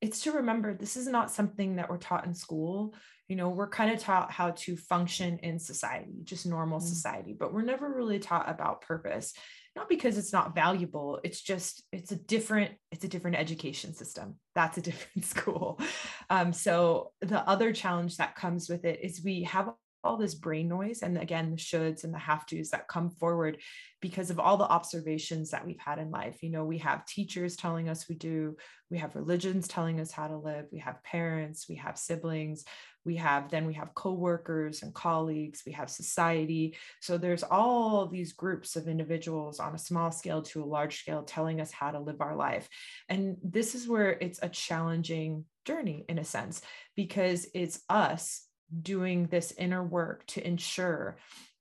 [0.01, 2.95] It's to remember this is not something that we're taught in school.
[3.29, 6.89] You know we're kind of taught how to function in society just normal mm-hmm.
[6.89, 9.33] society but we're never really taught about purpose.
[9.75, 14.37] Not because it's not valuable it's just it's a different it's a different education system.
[14.55, 15.81] That's a different school.
[16.31, 19.71] Um, so the other challenge that comes with it is we have
[20.05, 23.59] all this brain noise and again the shoulds and the have to's that come forward
[24.01, 26.43] because of all the observations that we've had in life.
[26.43, 28.57] You know we have teachers telling us we do.
[28.91, 30.67] We have religions telling us how to live.
[30.73, 31.67] We have parents.
[31.69, 32.65] We have siblings.
[33.05, 35.63] We have then we have coworkers and colleagues.
[35.67, 36.77] We have society.
[37.01, 41.23] So there's all these groups of individuals on a small scale to a large scale
[41.23, 42.69] telling us how to live our life.
[43.09, 46.63] And this is where it's a challenging journey in a sense
[46.97, 48.47] because it's us
[48.81, 51.17] doing this inner work to ensure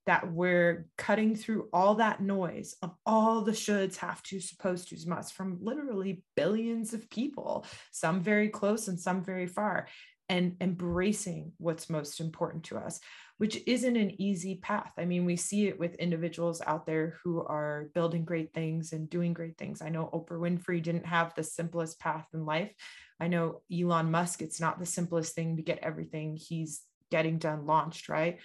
[0.06, 5.08] that we're cutting through all that noise of all the shoulds, have to, supposed to,
[5.08, 9.86] must from literally billions of people, some very close and some very far,
[10.28, 12.98] and embracing what's most important to us,
[13.38, 14.90] which isn't an easy path.
[14.98, 19.10] I mean, we see it with individuals out there who are building great things and
[19.10, 19.82] doing great things.
[19.82, 22.72] I know Oprah Winfrey didn't have the simplest path in life.
[23.20, 27.66] I know Elon Musk, it's not the simplest thing to get everything he's getting done
[27.66, 28.38] launched, right?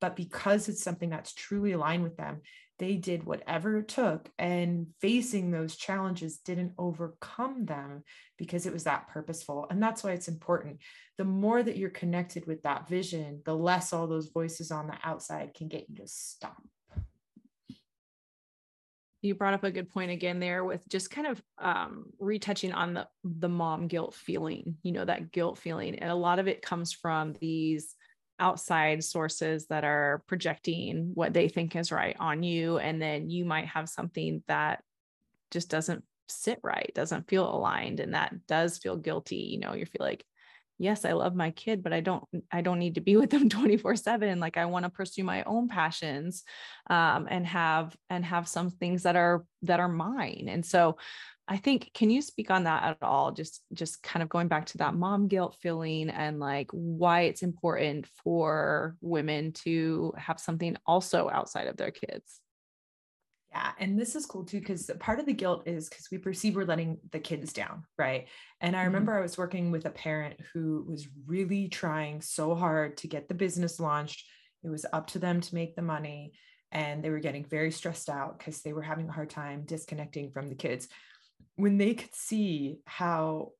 [0.00, 2.42] But because it's something that's truly aligned with them,
[2.78, 4.28] they did whatever it took.
[4.38, 8.04] And facing those challenges didn't overcome them
[8.36, 9.66] because it was that purposeful.
[9.70, 10.80] And that's why it's important.
[11.16, 14.98] The more that you're connected with that vision, the less all those voices on the
[15.02, 16.62] outside can get you to stop
[19.26, 22.94] you brought up a good point again there with just kind of um, retouching on
[22.94, 25.98] the the mom guilt feeling you know that guilt feeling.
[25.98, 27.94] And a lot of it comes from these
[28.38, 32.78] outside sources that are projecting what they think is right on you.
[32.78, 34.82] And then you might have something that
[35.50, 39.36] just doesn't sit right doesn't feel aligned and that does feel guilty.
[39.36, 40.24] You know you feel like
[40.78, 43.48] yes i love my kid but i don't i don't need to be with them
[43.48, 46.44] 24 7 like i want to pursue my own passions
[46.88, 50.46] um, and have and have some things that are that are mine.
[50.48, 50.96] And so
[51.48, 53.32] i think can you speak on that at all?
[53.32, 57.42] Just just kind of going back to that mom guilt feeling and like why it's
[57.42, 62.40] important for women to have something also outside of their kids
[63.56, 63.72] yeah.
[63.78, 66.64] And this is cool too, because part of the guilt is because we perceive we're
[66.64, 67.84] letting the kids down.
[67.98, 68.28] Right.
[68.60, 68.86] And I mm-hmm.
[68.88, 73.28] remember I was working with a parent who was really trying so hard to get
[73.28, 74.26] the business launched.
[74.62, 76.32] It was up to them to make the money.
[76.70, 80.32] And they were getting very stressed out because they were having a hard time disconnecting
[80.32, 80.88] from the kids.
[81.54, 83.52] When they could see how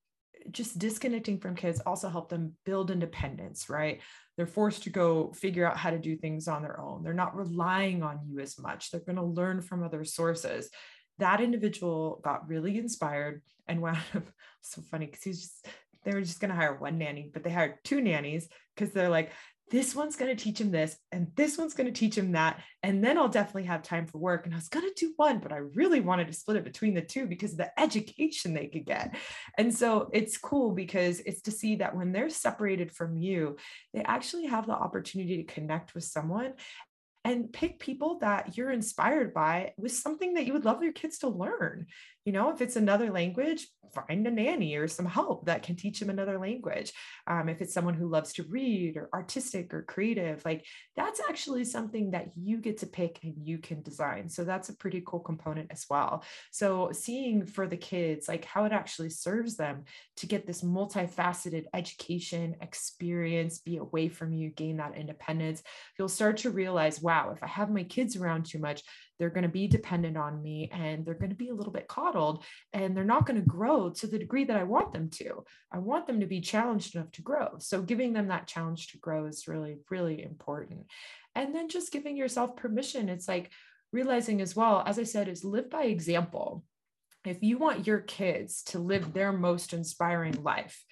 [0.50, 4.00] just disconnecting from kids also helped them build independence, right?
[4.36, 7.02] They're forced to go figure out how to do things on their own.
[7.02, 8.90] They're not relying on you as much.
[8.90, 10.68] They're going to learn from other sources.
[11.18, 14.24] That individual got really inspired and wound up
[14.60, 15.66] so funny because he's just
[16.04, 19.08] they were just going to hire one nanny, but they hired two nannies because they're
[19.08, 19.32] like,
[19.70, 22.62] this one's going to teach him this and this one's going to teach him that
[22.82, 25.38] and then i'll definitely have time for work and i was going to do one
[25.38, 28.66] but i really wanted to split it between the two because of the education they
[28.66, 29.14] could get
[29.58, 33.56] and so it's cool because it's to see that when they're separated from you
[33.92, 36.52] they actually have the opportunity to connect with someone
[37.26, 41.18] and pick people that you're inspired by with something that you would love your kids
[41.18, 41.86] to learn.
[42.26, 46.00] You know, if it's another language, find a nanny or some help that can teach
[46.00, 46.92] them another language.
[47.26, 50.64] Um, if it's someone who loves to read or artistic or creative, like
[50.96, 54.28] that's actually something that you get to pick and you can design.
[54.28, 56.24] So that's a pretty cool component as well.
[56.50, 59.84] So seeing for the kids, like how it actually serves them
[60.16, 65.62] to get this multifaceted education experience, be away from you, gain that independence,
[65.98, 68.82] you'll start to realize, wow, if I have my kids around too much,
[69.18, 71.88] they're going to be dependent on me and they're going to be a little bit
[71.88, 75.44] coddled and they're not going to grow to the degree that I want them to.
[75.72, 77.56] I want them to be challenged enough to grow.
[77.58, 80.86] So giving them that challenge to grow is really, really important.
[81.34, 83.08] And then just giving yourself permission.
[83.08, 83.50] It's like
[83.92, 86.64] realizing as well, as I said, is live by example.
[87.24, 90.84] If you want your kids to live their most inspiring life,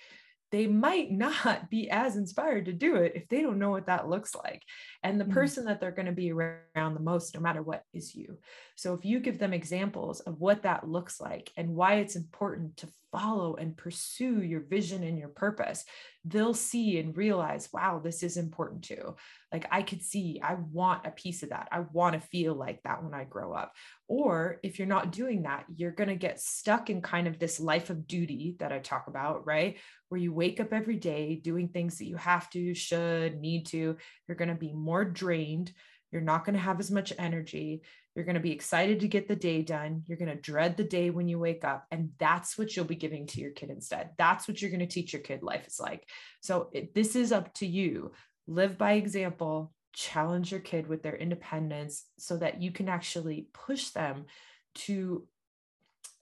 [0.50, 4.08] they might not be as inspired to do it if they don't know what that
[4.08, 4.62] looks like.
[5.02, 5.34] And the mm-hmm.
[5.34, 8.38] person that they're going to be around the most, no matter what, is you.
[8.76, 12.76] So if you give them examples of what that looks like and why it's important
[12.78, 15.84] to follow and pursue your vision and your purpose,
[16.24, 19.14] they'll see and realize, wow, this is important too.
[19.52, 21.68] Like I could see, I want a piece of that.
[21.70, 23.72] I want to feel like that when I grow up.
[24.08, 27.60] Or if you're not doing that, you're going to get stuck in kind of this
[27.60, 29.76] life of duty that I talk about, right?
[30.08, 33.96] Where you wake up every day doing things that you have to, should, need to.
[34.26, 35.72] You're going to be more drained.
[36.10, 37.82] You're not going to have as much energy.
[38.14, 40.04] You're going to be excited to get the day done.
[40.06, 41.86] You're going to dread the day when you wake up.
[41.90, 44.10] And that's what you'll be giving to your kid instead.
[44.18, 46.08] That's what you're going to teach your kid life is like.
[46.40, 48.12] So it, this is up to you.
[48.46, 53.88] Live by example, challenge your kid with their independence so that you can actually push
[53.90, 54.26] them
[54.74, 55.26] to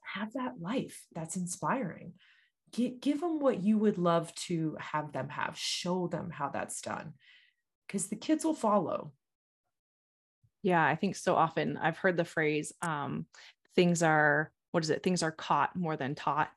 [0.01, 2.15] have that life that's inspiring.
[2.73, 5.59] Give, give them what you would love to have them have.
[5.59, 7.13] Show them how that's done
[7.87, 9.13] because the kids will follow
[10.63, 13.27] yeah, I think so often I've heard the phrase um,
[13.75, 15.03] things are, what is it?
[15.03, 16.51] Things are caught more than taught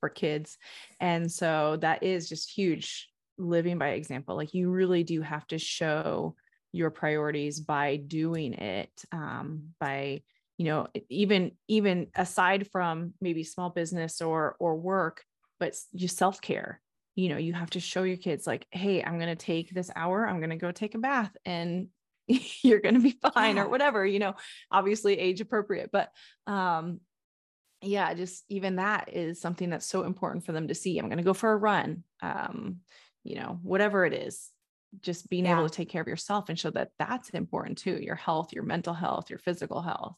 [0.00, 0.58] for kids.
[1.00, 4.36] And so that is just huge living by example.
[4.36, 6.34] Like you really do have to show
[6.72, 10.22] your priorities by doing it, um, by,
[10.56, 15.22] you know, even, even aside from maybe small business or, or work,
[15.60, 16.80] but just self-care
[17.16, 19.88] you know you have to show your kids like hey i'm going to take this
[19.94, 21.86] hour i'm going to go take a bath and
[22.62, 23.62] you're going to be fine yeah.
[23.62, 24.34] or whatever you know
[24.70, 26.10] obviously age appropriate but
[26.46, 27.00] um
[27.82, 31.18] yeah just even that is something that's so important for them to see i'm going
[31.18, 32.78] to go for a run um
[33.24, 34.50] you know whatever it is
[35.00, 35.58] just being yeah.
[35.58, 38.64] able to take care of yourself and show that that's important too your health your
[38.64, 40.16] mental health your physical health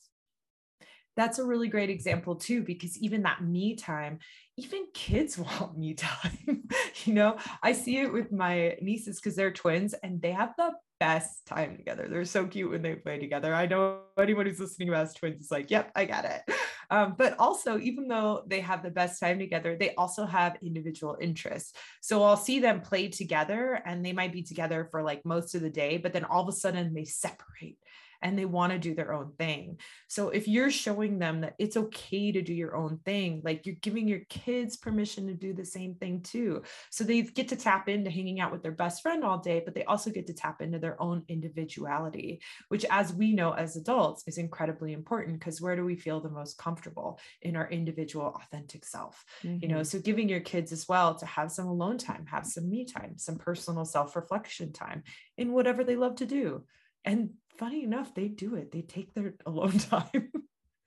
[1.17, 4.19] that's a really great example too because even that me time
[4.57, 6.65] even kids want me time
[7.05, 10.73] you know i see it with my nieces because they're twins and they have the
[10.99, 12.09] best time together.
[12.09, 13.55] They're so cute when they play together.
[13.55, 16.57] I know anyone who's listening us twins is like, yep, I get it.
[16.91, 21.17] Um, but also, even though they have the best time together, they also have individual
[21.21, 21.73] interests.
[22.01, 25.63] So I'll see them play together and they might be together for like most of
[25.63, 27.79] the day, but then all of a sudden they separate
[28.23, 29.79] and they want to do their own thing.
[30.09, 33.77] So if you're showing them that it's okay to do your own thing, like you're
[33.77, 36.63] giving your kids permission to do the same thing too.
[36.91, 39.75] So they get to tap into hanging out with their best friend all day, but
[39.75, 44.25] they also get to tap into their own individuality, which, as we know as adults,
[44.27, 48.85] is incredibly important because where do we feel the most comfortable in our individual, authentic
[48.85, 49.25] self?
[49.43, 49.59] Mm-hmm.
[49.63, 49.85] You know, mm-hmm.
[49.85, 53.19] so giving your kids as well to have some alone time, have some me time,
[53.19, 55.03] some personal self reflection time
[55.37, 56.65] in whatever they love to do.
[57.05, 58.73] And funny enough, they do it.
[58.73, 60.33] They take their alone time.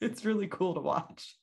[0.01, 1.36] it's really cool to watch.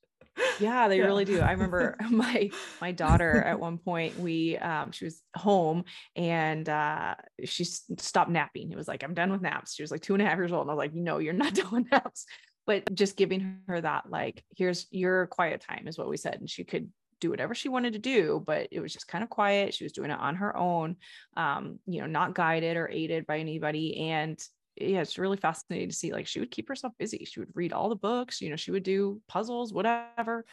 [0.60, 1.04] Yeah, they yeah.
[1.04, 1.40] really do.
[1.40, 5.84] I remember my my daughter at one point we um she was home
[6.14, 8.70] and uh she stopped napping.
[8.70, 9.74] It was like, I'm done with naps.
[9.74, 10.62] She was like two and a half years old.
[10.62, 12.26] And I was like, no, you're not done with naps.
[12.66, 16.34] But just giving her that, like, here's your quiet time is what we said.
[16.40, 19.30] And she could do whatever she wanted to do, but it was just kind of
[19.30, 19.72] quiet.
[19.72, 20.96] She was doing it on her own,
[21.36, 24.10] um, you know, not guided or aided by anybody.
[24.10, 24.38] And
[24.76, 26.12] yeah, it's really fascinating to see.
[26.12, 27.24] Like she would keep herself busy.
[27.24, 30.44] She would read all the books, you know, she would do puzzles, whatever.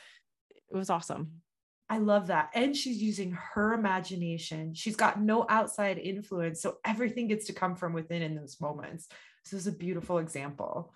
[0.49, 1.41] It was awesome.
[1.89, 2.49] I love that.
[2.55, 4.73] And she's using her imagination.
[4.73, 6.62] She's got no outside influence.
[6.62, 9.07] So everything gets to come from within in those moments.
[9.43, 10.93] So this is a beautiful example.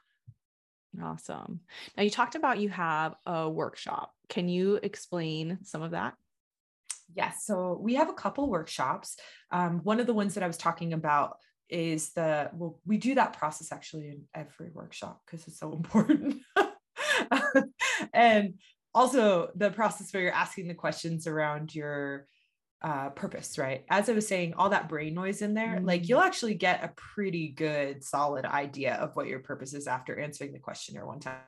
[1.01, 1.59] Awesome.
[1.95, 4.13] Now you talked about you have a workshop.
[4.29, 6.15] Can you explain some of that?
[7.13, 7.45] Yes.
[7.45, 9.17] So we have a couple workshops.
[9.51, 11.37] Um, one of the ones that I was talking about
[11.69, 16.41] is the well we do that process actually in every workshop because it's so important
[18.13, 18.53] and
[18.93, 22.27] also the process where you're asking the questions around your
[22.81, 23.85] uh, purpose, right?
[23.89, 25.85] As I was saying, all that brain noise in there, mm-hmm.
[25.85, 30.19] like you'll actually get a pretty good, solid idea of what your purpose is after
[30.19, 31.41] answering the questionnaire one time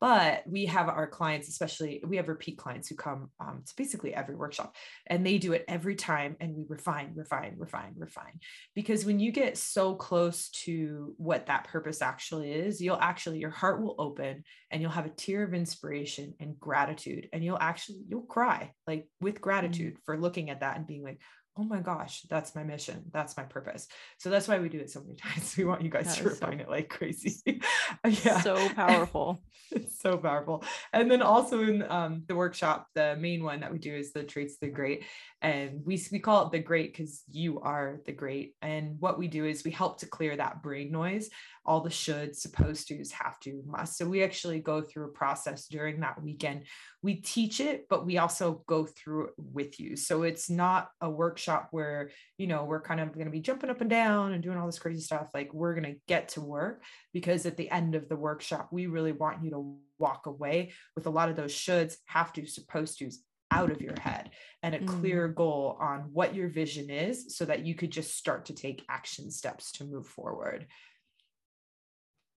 [0.00, 4.14] but we have our clients especially we have repeat clients who come um, to basically
[4.14, 4.74] every workshop
[5.06, 8.38] and they do it every time and we refine refine refine refine
[8.74, 13.50] because when you get so close to what that purpose actually is you'll actually your
[13.50, 17.98] heart will open and you'll have a tear of inspiration and gratitude and you'll actually
[18.08, 19.40] you'll cry like with mm.
[19.40, 20.02] gratitude mm-hmm.
[20.04, 21.20] for looking at that and being like
[21.58, 23.02] oh my gosh, that's my mission.
[23.12, 23.88] That's my purpose.
[24.18, 25.56] So that's why we do it so many times.
[25.56, 27.60] We want you guys that to refine so, it like crazy.
[28.06, 28.40] yeah.
[28.40, 29.42] So powerful.
[29.72, 30.64] it's so powerful.
[30.92, 34.22] And then also in um, the workshop, the main one that we do is the
[34.22, 35.02] traits the great.
[35.42, 38.54] And we, we call it the great because you are the great.
[38.62, 41.28] And what we do is we help to clear that brain noise
[41.68, 43.98] all the should, supposed to's, have to, must.
[43.98, 46.64] So we actually go through a process during that weekend.
[47.02, 49.94] We teach it, but we also go through it with you.
[49.94, 53.68] So it's not a workshop where, you know, we're kind of going to be jumping
[53.68, 55.28] up and down and doing all this crazy stuff.
[55.34, 58.86] Like we're going to get to work because at the end of the workshop, we
[58.86, 62.98] really want you to walk away with a lot of those shoulds, have to, supposed
[62.98, 64.30] to's out of your head
[64.62, 65.34] and a clear mm.
[65.34, 69.30] goal on what your vision is so that you could just start to take action
[69.30, 70.66] steps to move forward.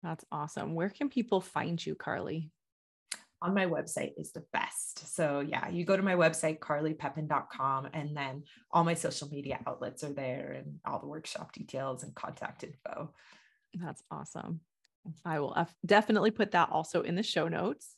[0.03, 0.75] That's awesome.
[0.75, 2.51] Where can people find you, Carly?
[3.41, 5.15] On my website is the best.
[5.15, 8.43] So, yeah, you go to my website, carlypepin.com, and then
[8.73, 13.13] all my social media outlets are there and all the workshop details and contact info.
[13.75, 14.61] That's awesome.
[15.25, 17.95] I will definitely put that also in the show notes.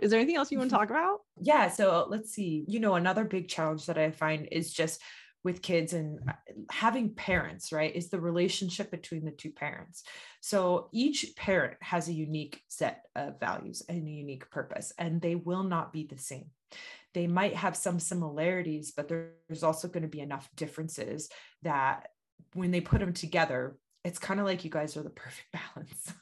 [0.00, 1.20] Is there anything else you want to talk about?
[1.40, 1.68] Yeah.
[1.68, 2.64] So, let's see.
[2.68, 5.00] You know, another big challenge that I find is just
[5.46, 6.32] with kids and uh,
[6.72, 10.02] having parents, right, is the relationship between the two parents.
[10.40, 15.36] So each parent has a unique set of values and a unique purpose, and they
[15.36, 16.50] will not be the same.
[17.14, 21.28] They might have some similarities, but there's also going to be enough differences
[21.62, 22.08] that
[22.54, 26.12] when they put them together, it's kind of like you guys are the perfect balance.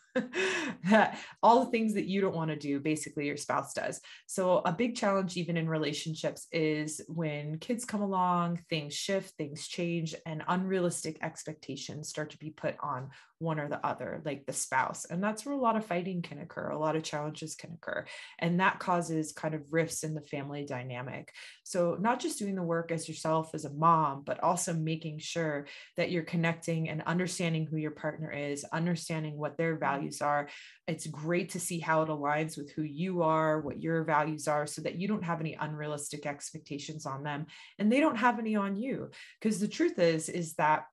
[0.84, 4.00] That all the things that you don't want to do, basically your spouse does.
[4.26, 9.66] So, a big challenge, even in relationships, is when kids come along, things shift, things
[9.66, 14.52] change, and unrealistic expectations start to be put on one or the other, like the
[14.52, 15.04] spouse.
[15.04, 18.06] And that's where a lot of fighting can occur, a lot of challenges can occur.
[18.38, 21.32] And that causes kind of rifts in the family dynamic.
[21.64, 25.66] So, not just doing the work as yourself as a mom, but also making sure
[25.96, 29.80] that you're connecting and understanding who your partner is, understanding what their mm-hmm.
[29.80, 30.48] values are.
[30.86, 34.66] It's great to see how it aligns with who you are, what your values are,
[34.66, 37.46] so that you don't have any unrealistic expectations on them
[37.78, 39.11] and they don't have any on you.
[39.40, 40.86] Because the truth is, is that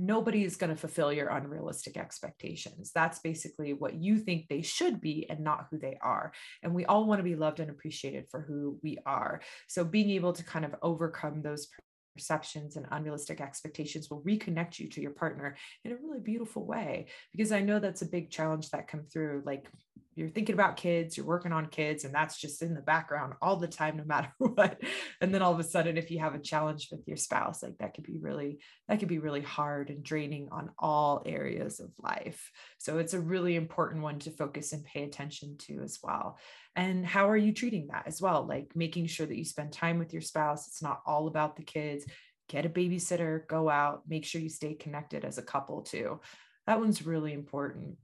[0.00, 2.90] nobody is going to fulfill your unrealistic expectations.
[2.94, 6.32] That's basically what you think they should be and not who they are.
[6.62, 9.42] And we all want to be loved and appreciated for who we are.
[9.68, 11.68] So being able to kind of overcome those
[12.14, 17.06] perceptions and unrealistic expectations will reconnect you to your partner in a really beautiful way
[17.32, 19.68] because i know that's a big challenge that come through like
[20.16, 23.56] you're thinking about kids you're working on kids and that's just in the background all
[23.56, 24.80] the time no matter what.
[25.20, 27.78] And then all of a sudden if you have a challenge with your spouse like
[27.78, 31.90] that could be really that could be really hard and draining on all areas of
[32.02, 32.50] life.
[32.78, 36.38] So it's a really important one to focus and pay attention to as well.
[36.76, 38.46] And how are you treating that as well?
[38.46, 41.62] Like making sure that you spend time with your spouse it's not all about the
[41.62, 42.04] kids.
[42.48, 46.20] Get a babysitter go out make sure you stay connected as a couple too.
[46.66, 47.96] That one's really important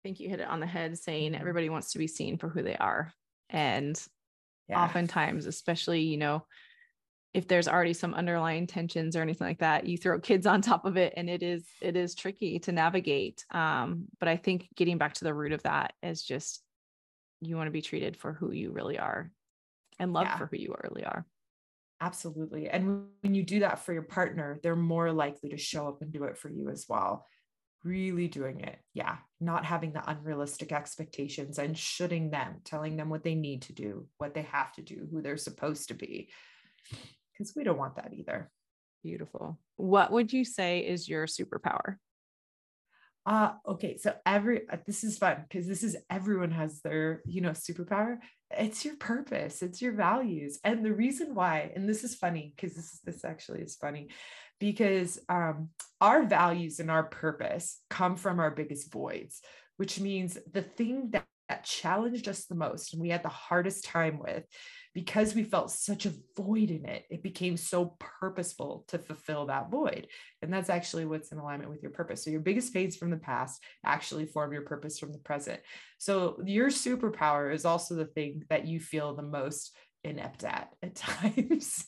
[0.00, 1.40] I think you hit it on the head saying mm-hmm.
[1.40, 3.12] everybody wants to be seen for who they are.
[3.50, 4.00] And
[4.68, 4.82] yeah.
[4.82, 6.46] oftentimes, especially, you know,
[7.34, 10.86] if there's already some underlying tensions or anything like that, you throw kids on top
[10.86, 13.44] of it and it is it is tricky to navigate.
[13.50, 16.62] Um, but I think getting back to the root of that is just
[17.42, 19.30] you want to be treated for who you really are
[19.98, 20.36] and loved yeah.
[20.38, 21.26] for who you really are.
[22.00, 22.70] Absolutely.
[22.70, 26.10] And when you do that for your partner, they're more likely to show up and
[26.10, 27.26] do it for you as well.
[27.82, 28.78] Really doing it.
[28.92, 29.16] Yeah.
[29.40, 34.06] Not having the unrealistic expectations and shooting them, telling them what they need to do,
[34.18, 36.28] what they have to do, who they're supposed to be.
[37.32, 38.50] Because we don't want that either.
[39.02, 39.58] Beautiful.
[39.76, 41.96] What would you say is your superpower?
[43.26, 47.42] uh okay so every uh, this is fun because this is everyone has their you
[47.42, 48.16] know superpower
[48.50, 52.74] it's your purpose it's your values and the reason why and this is funny because
[52.74, 54.08] this is this actually is funny
[54.60, 59.40] because um our values and our purpose come from our biggest voids
[59.76, 63.84] which means the thing that, that challenged us the most and we had the hardest
[63.84, 64.44] time with
[64.94, 69.70] because we felt such a void in it, it became so purposeful to fulfill that
[69.70, 70.08] void.
[70.42, 72.24] And that's actually what's in alignment with your purpose.
[72.24, 75.60] So your biggest fades from the past actually form your purpose from the present.
[75.98, 80.94] So your superpower is also the thing that you feel the most inept at at
[80.94, 81.86] times.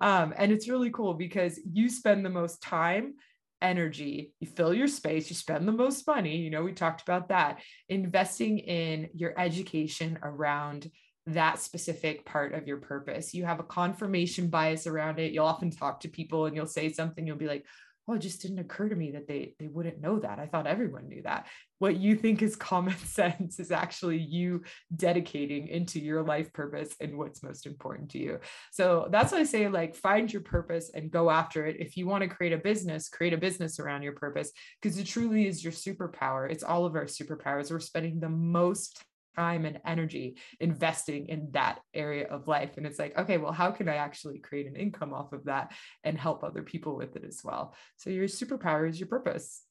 [0.00, 3.14] um, and it's really cool because you spend the most time
[3.62, 6.36] energy, you fill your space, you spend the most money.
[6.36, 10.90] You know, we talked about that, investing in your education around
[11.26, 13.32] that specific part of your purpose.
[13.32, 15.32] You have a confirmation bias around it.
[15.32, 17.64] You'll often talk to people and you'll say something, you'll be like,
[18.06, 20.38] oh, it just didn't occur to me that they they wouldn't know that.
[20.38, 21.46] I thought everyone knew that.
[21.78, 24.62] What you think is common sense is actually you
[24.94, 28.40] dedicating into your life purpose and what's most important to you.
[28.72, 31.76] So that's why I say like find your purpose and go after it.
[31.80, 35.06] If you want to create a business, create a business around your purpose because it
[35.06, 36.50] truly is your superpower.
[36.50, 37.70] It's all of our superpowers.
[37.70, 39.02] We're spending the most
[39.36, 42.76] time and energy investing in that area of life.
[42.76, 45.72] And it's like, okay, well, how can I actually create an income off of that
[46.02, 47.74] and help other people with it as well?
[47.96, 49.62] So your superpower is your purpose.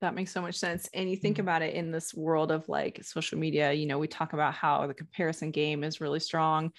[0.00, 0.88] That makes so much sense.
[0.94, 1.42] And you think mm-hmm.
[1.42, 4.86] about it in this world of like social media, you know, we talk about how
[4.86, 6.72] the comparison game is really strong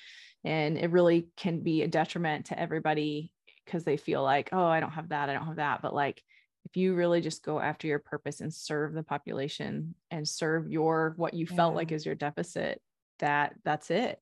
[0.44, 3.32] and it really can be a detriment to everybody
[3.66, 5.82] because they feel like, oh, I don't have that, I don't have that.
[5.82, 6.22] But like
[6.66, 11.14] if you really just go after your purpose and serve the population and serve your
[11.18, 11.56] what you yeah.
[11.56, 12.82] felt like is your deficit
[13.20, 14.20] that that's it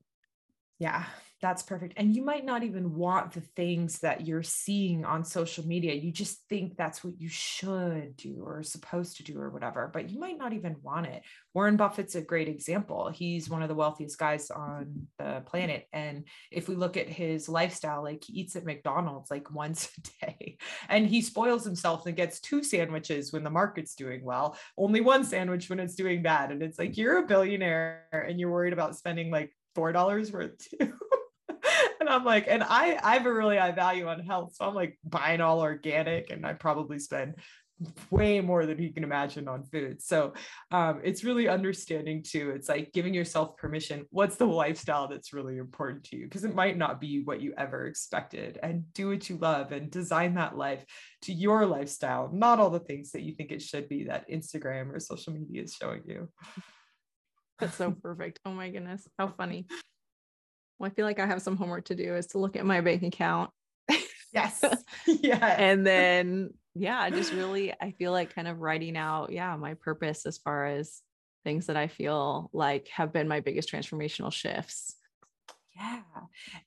[0.80, 1.06] yeah
[1.42, 1.96] that's perfect.
[1.98, 5.94] And you might not even want the things that you're seeing on social media.
[5.96, 10.12] You just think that's what you should do or supposed to do or whatever, but
[10.12, 11.24] you might not even want it.
[11.56, 13.10] Warren Buffett's a great example.
[13.10, 15.36] He's one of the wealthiest guys on mm-hmm.
[15.36, 15.88] the planet.
[15.92, 20.26] And if we look at his lifestyle, like he eats at McDonald's like once a
[20.26, 20.58] day
[20.90, 25.24] and he spoils himself and gets two sandwiches when the market's doing well, only one
[25.24, 26.52] sandwich when it's doing bad.
[26.52, 30.94] And it's like, you're a billionaire and you're worried about spending like $4 worth too.
[32.02, 34.56] and I'm like, and I I have a really high value on health.
[34.56, 37.36] So I'm like buying all organic and I probably spend
[38.10, 40.02] way more than you can imagine on food.
[40.02, 40.34] So
[40.72, 42.52] um, it's really understanding too.
[42.56, 44.06] It's like giving yourself permission.
[44.10, 46.26] What's the lifestyle that's really important to you?
[46.26, 48.60] Because it might not be what you ever expected.
[48.62, 50.84] And do what you love and design that life
[51.24, 54.94] to your lifestyle, not all the things that you think it should be that Instagram
[54.94, 56.30] or social media is showing you.
[57.60, 58.40] That's so perfect.
[58.46, 59.08] Oh my goodness.
[59.18, 59.68] How funny.
[60.82, 62.82] Well, I feel like I have some homework to do is to look at my
[62.82, 63.52] bank account.
[64.34, 64.64] Yes.
[65.06, 65.56] yeah.
[65.60, 70.26] And then, yeah, just really, I feel like kind of writing out, yeah, my purpose
[70.26, 71.02] as far as
[71.44, 74.96] things that I feel like have been my biggest transformational shifts.
[75.76, 76.02] Yeah.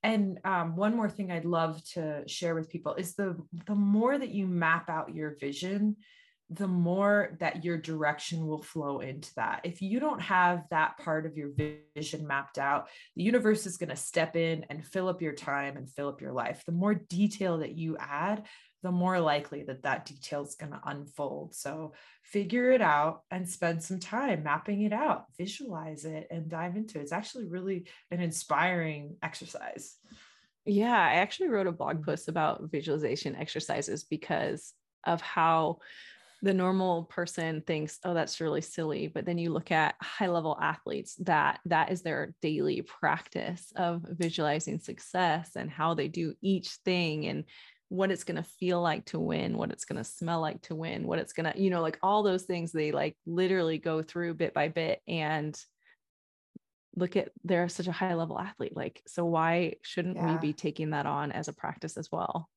[0.04, 3.36] And um, one more thing I'd love to share with people is the
[3.66, 5.96] the more that you map out your vision,
[6.54, 9.60] the more that your direction will flow into that.
[9.64, 11.50] If you don't have that part of your
[11.96, 15.76] vision mapped out, the universe is going to step in and fill up your time
[15.76, 16.62] and fill up your life.
[16.64, 18.44] The more detail that you add,
[18.82, 21.54] the more likely that that detail is going to unfold.
[21.54, 26.76] So figure it out and spend some time mapping it out, visualize it, and dive
[26.76, 27.02] into it.
[27.02, 29.96] It's actually really an inspiring exercise.
[30.66, 34.74] Yeah, I actually wrote a blog post about visualization exercises because
[35.04, 35.78] of how
[36.44, 40.58] the normal person thinks oh that's really silly but then you look at high level
[40.60, 46.68] athletes that that is their daily practice of visualizing success and how they do each
[46.84, 47.44] thing and
[47.88, 50.74] what it's going to feel like to win what it's going to smell like to
[50.74, 54.02] win what it's going to you know like all those things they like literally go
[54.02, 55.58] through bit by bit and
[56.94, 60.32] look at they're such a high level athlete like so why shouldn't yeah.
[60.32, 62.50] we be taking that on as a practice as well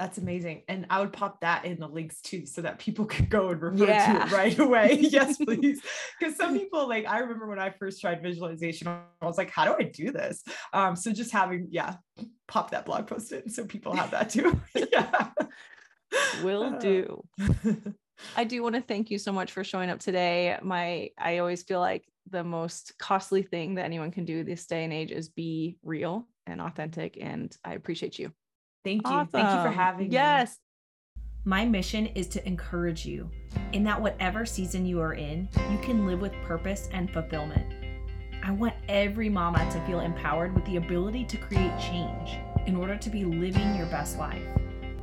[0.00, 0.62] that's amazing.
[0.66, 3.60] And I would pop that in the links too so that people could go and
[3.60, 4.12] refer yeah.
[4.14, 4.98] to it right away.
[5.00, 5.82] yes, please.
[6.18, 9.66] Because some people, like, I remember when I first tried visualization, I was like, how
[9.66, 10.42] do I do this?
[10.72, 11.96] Um, so just having, yeah,
[12.48, 14.58] pop that blog post in so people have that too.
[14.90, 15.28] yeah.
[16.42, 17.22] Will do.
[18.36, 20.58] I do want to thank you so much for showing up today.
[20.62, 24.84] My, I always feel like the most costly thing that anyone can do this day
[24.84, 27.18] and age is be real and authentic.
[27.20, 28.32] And I appreciate you.
[28.84, 29.12] Thank you.
[29.12, 29.28] Awesome.
[29.28, 30.12] Thank you for having yes.
[30.12, 30.12] me.
[30.12, 30.58] Yes.
[31.44, 33.30] My mission is to encourage you
[33.72, 37.66] in that whatever season you are in, you can live with purpose and fulfillment.
[38.42, 42.96] I want every mama to feel empowered with the ability to create change in order
[42.96, 44.42] to be living your best life.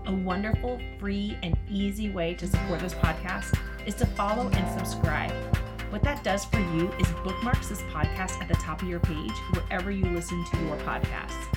[0.06, 5.32] A wonderful, free, and easy way to support this podcast is to follow and subscribe.
[5.90, 9.32] What that does for you is bookmarks this podcast at the top of your page
[9.54, 11.57] wherever you listen to your podcasts.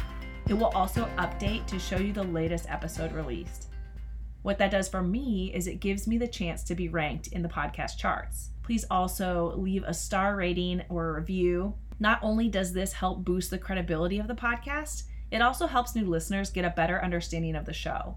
[0.51, 3.69] It will also update to show you the latest episode released.
[4.43, 7.41] What that does for me is it gives me the chance to be ranked in
[7.41, 8.51] the podcast charts.
[8.65, 11.75] Please also leave a star rating or a review.
[12.01, 16.07] Not only does this help boost the credibility of the podcast, it also helps new
[16.07, 18.17] listeners get a better understanding of the show.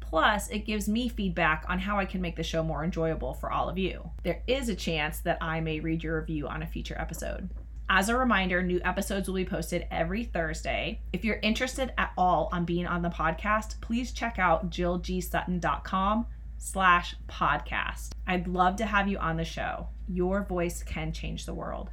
[0.00, 3.52] Plus, it gives me feedback on how I can make the show more enjoyable for
[3.52, 4.08] all of you.
[4.22, 7.50] There is a chance that I may read your review on a future episode.
[7.88, 11.00] As a reminder, new episodes will be posted every Thursday.
[11.12, 16.26] If you're interested at all on being on the podcast, please check out jillgsutton.com
[16.56, 18.10] slash podcast.
[18.26, 19.88] I'd love to have you on the show.
[20.08, 21.90] Your voice can change the world.